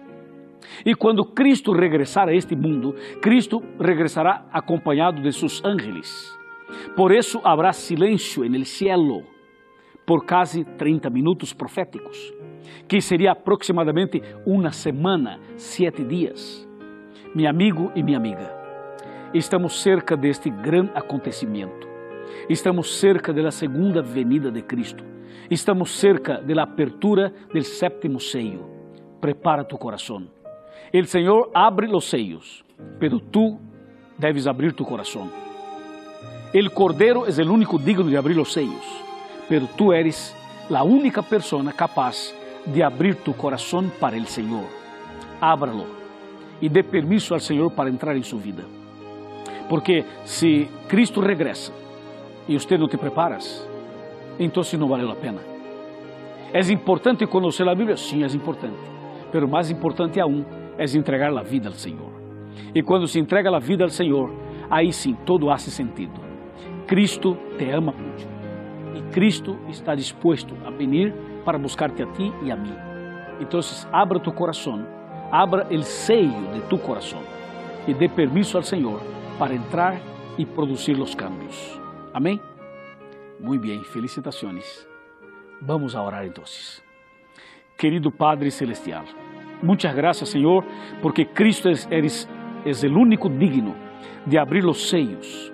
E 0.84 0.94
quando 0.94 1.34
Cristo 1.34 1.74
regressar 1.74 2.28
a 2.28 2.32
este 2.32 2.54
mundo, 2.54 2.94
Cristo 3.20 3.60
regressará 3.78 4.46
acompanhado 4.52 5.20
de 5.20 5.32
seus 5.32 5.62
ángeles. 5.64 6.38
Por 6.94 7.12
isso 7.12 7.40
haverá 7.42 7.72
silêncio 7.72 8.48
no 8.48 8.64
cielo 8.64 9.22
por 10.06 10.24
quase 10.24 10.64
30 10.64 11.10
minutos 11.10 11.52
proféticos, 11.52 12.32
que 12.88 13.00
seria 13.00 13.32
aproximadamente 13.32 14.22
uma 14.46 14.72
semana, 14.72 15.38
sete 15.56 16.04
dias. 16.04 16.69
Meu 17.32 17.48
amigo 17.48 17.92
e 17.94 18.02
minha 18.02 18.16
amiga, 18.16 18.52
estamos 19.32 19.80
cerca 19.80 20.16
deste 20.16 20.50
grande 20.50 20.90
acontecimento. 20.96 21.86
Estamos 22.48 22.98
cerca 22.98 23.32
da 23.32 23.52
segunda 23.52 24.02
venida 24.02 24.50
de 24.50 24.62
Cristo. 24.62 25.04
Estamos 25.48 25.92
cerca 25.92 26.40
da 26.40 26.64
apertura 26.64 27.32
do 27.54 27.62
sétimo 27.62 28.18
seio. 28.18 28.68
Prepara 29.20 29.62
tu 29.62 29.78
coração 29.78 30.26
El 30.92 31.06
Señor 31.06 31.52
abre 31.54 31.86
los 31.86 32.06
sellos, 32.06 32.64
pero 32.98 33.20
tú 33.20 33.60
debes 34.18 34.48
abrir 34.48 34.72
tu 34.72 34.84
corazón. 34.84 35.30
El 36.52 36.72
Cordero 36.72 37.28
es 37.28 37.38
el 37.38 37.48
único 37.48 37.78
digno 37.78 38.06
de 38.06 38.16
abrir 38.16 38.36
los 38.36 38.52
sellos, 38.52 38.84
pero 39.48 39.68
tú 39.76 39.92
eres 39.92 40.34
la 40.68 40.82
única 40.82 41.22
persona 41.22 41.72
capaz 41.72 42.34
de 42.66 42.82
abrir 42.82 43.14
tu 43.22 43.36
corazón 43.36 43.92
para 44.00 44.16
el 44.16 44.26
Señor. 44.26 44.64
Ábralo 45.40 45.99
y 46.60 46.68
dê 46.68 46.82
permiso 46.82 47.34
al 47.34 47.40
Señor 47.40 47.74
para 47.74 47.90
entrar 47.90 48.16
en 48.16 48.24
su 48.24 48.38
vida. 48.38 48.64
Porque 49.68 50.04
si 50.24 50.68
Cristo 50.88 51.20
regresa 51.20 51.72
y 52.46 52.56
usted 52.56 52.78
no 52.78 52.88
te 52.88 52.98
preparas, 52.98 53.66
entonces 54.38 54.78
no 54.78 54.88
vale 54.88 55.04
la 55.04 55.14
pena. 55.14 55.40
¿Es 56.52 56.70
importante 56.70 57.26
conocer 57.26 57.66
la 57.66 57.74
Biblia? 57.74 57.96
Sí, 57.96 58.22
es 58.22 58.34
importante. 58.34 58.78
Pero 59.30 59.46
más 59.46 59.70
importante 59.70 60.20
aún 60.20 60.44
é 60.76 60.84
entregar 60.96 61.30
a 61.36 61.42
vida 61.42 61.68
ao 61.68 61.74
Senhor. 61.74 62.10
E 62.74 62.82
quando 62.82 63.06
se 63.06 63.18
entrega 63.18 63.54
a 63.54 63.60
vida 63.60 63.84
ao 63.84 63.90
Senhor, 63.90 64.30
aí 64.68 64.92
sim 64.92 65.14
todo 65.24 65.50
hace 65.50 65.70
sentido. 65.70 66.20
Cristo 66.86 67.36
te 67.56 67.70
ama 67.70 67.92
muito. 67.92 68.26
E 68.96 69.02
Cristo 69.12 69.58
está 69.68 69.94
disposto 69.94 70.54
a 70.64 70.70
venir 70.70 71.14
para 71.44 71.58
buscar-te 71.58 72.02
a 72.02 72.06
ti 72.06 72.32
e 72.42 72.50
a 72.50 72.56
mim. 72.56 72.74
Então, 73.40 73.60
abra 73.92 74.18
tu 74.18 74.32
coração, 74.32 74.84
abra 75.30 75.66
o 75.70 75.82
seio 75.82 76.52
de 76.52 76.60
tu 76.68 76.78
coração 76.78 77.22
e 77.86 77.94
dê 77.94 78.08
permisso 78.08 78.56
ao 78.56 78.62
Senhor 78.62 79.00
para 79.38 79.54
entrar 79.54 80.00
e 80.36 80.44
produzir 80.44 80.98
os 80.98 81.14
cambios. 81.14 81.80
Amém? 82.12 82.40
Muito 83.38 83.62
bem, 83.62 83.82
felicitações. 83.84 84.86
Vamos 85.62 85.94
a 85.94 86.02
orar 86.02 86.26
então. 86.26 86.44
Querido 87.76 88.10
Padre 88.10 88.50
Celestial, 88.50 89.04
Muchas 89.62 89.94
gracias, 89.94 90.30
Señor, 90.30 90.64
porque 91.02 91.26
Cristo 91.26 91.68
es, 91.68 91.86
eres, 91.90 92.26
es 92.64 92.82
el 92.82 92.96
único 92.96 93.28
digno 93.28 93.74
de 94.24 94.38
abrir 94.38 94.64
los 94.64 94.88
sellos, 94.88 95.52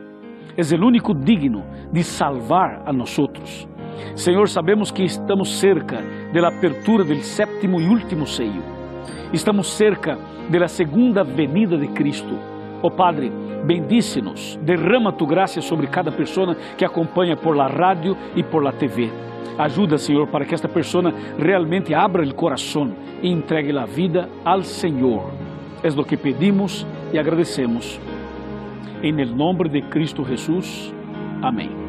es 0.56 0.70
el 0.70 0.84
único 0.84 1.12
digno 1.12 1.64
de 1.90 2.04
salvar 2.04 2.84
a 2.86 2.92
nosotros. 2.92 3.68
Senhor, 4.14 4.48
sabemos 4.48 4.92
que 4.92 5.04
estamos 5.04 5.58
cerca 5.58 6.00
da 6.32 6.48
apertura 6.48 7.02
do 7.02 7.16
sétimo 7.16 7.80
e 7.80 7.88
último 7.88 8.26
seio. 8.26 8.75
Estamos 9.32 9.68
cerca 9.68 10.18
da 10.48 10.68
segunda 10.68 11.24
venida 11.24 11.76
de 11.76 11.88
Cristo. 11.88 12.38
Oh 12.82 12.90
Padre, 12.90 13.32
bendice-nos, 13.64 14.56
derrama 14.62 15.12
tu 15.12 15.26
graça 15.26 15.60
sobre 15.60 15.86
cada 15.88 16.12
pessoa 16.12 16.54
que 16.76 16.84
acompanha 16.84 17.36
por 17.36 17.56
la 17.56 17.66
rádio 17.66 18.16
e 18.36 18.42
por 18.42 18.62
la 18.62 18.72
TV. 18.72 19.10
Ajuda, 19.58 19.98
Senhor, 19.98 20.26
para 20.28 20.44
que 20.44 20.54
esta 20.54 20.68
pessoa 20.68 21.12
realmente 21.38 21.94
abra 21.94 22.22
o 22.22 22.34
coração 22.34 22.92
e 23.22 23.30
entregue 23.30 23.76
a 23.76 23.86
vida 23.86 24.28
ao 24.44 24.62
Senhor. 24.62 25.30
É 25.82 25.88
o 25.88 26.04
que 26.04 26.16
pedimos 26.16 26.86
e 27.12 27.18
agradecemos. 27.18 27.98
Em 29.02 29.12
nome 29.12 29.68
de 29.68 29.82
Cristo 29.82 30.24
Jesus. 30.24 30.92
Amém. 31.42 31.85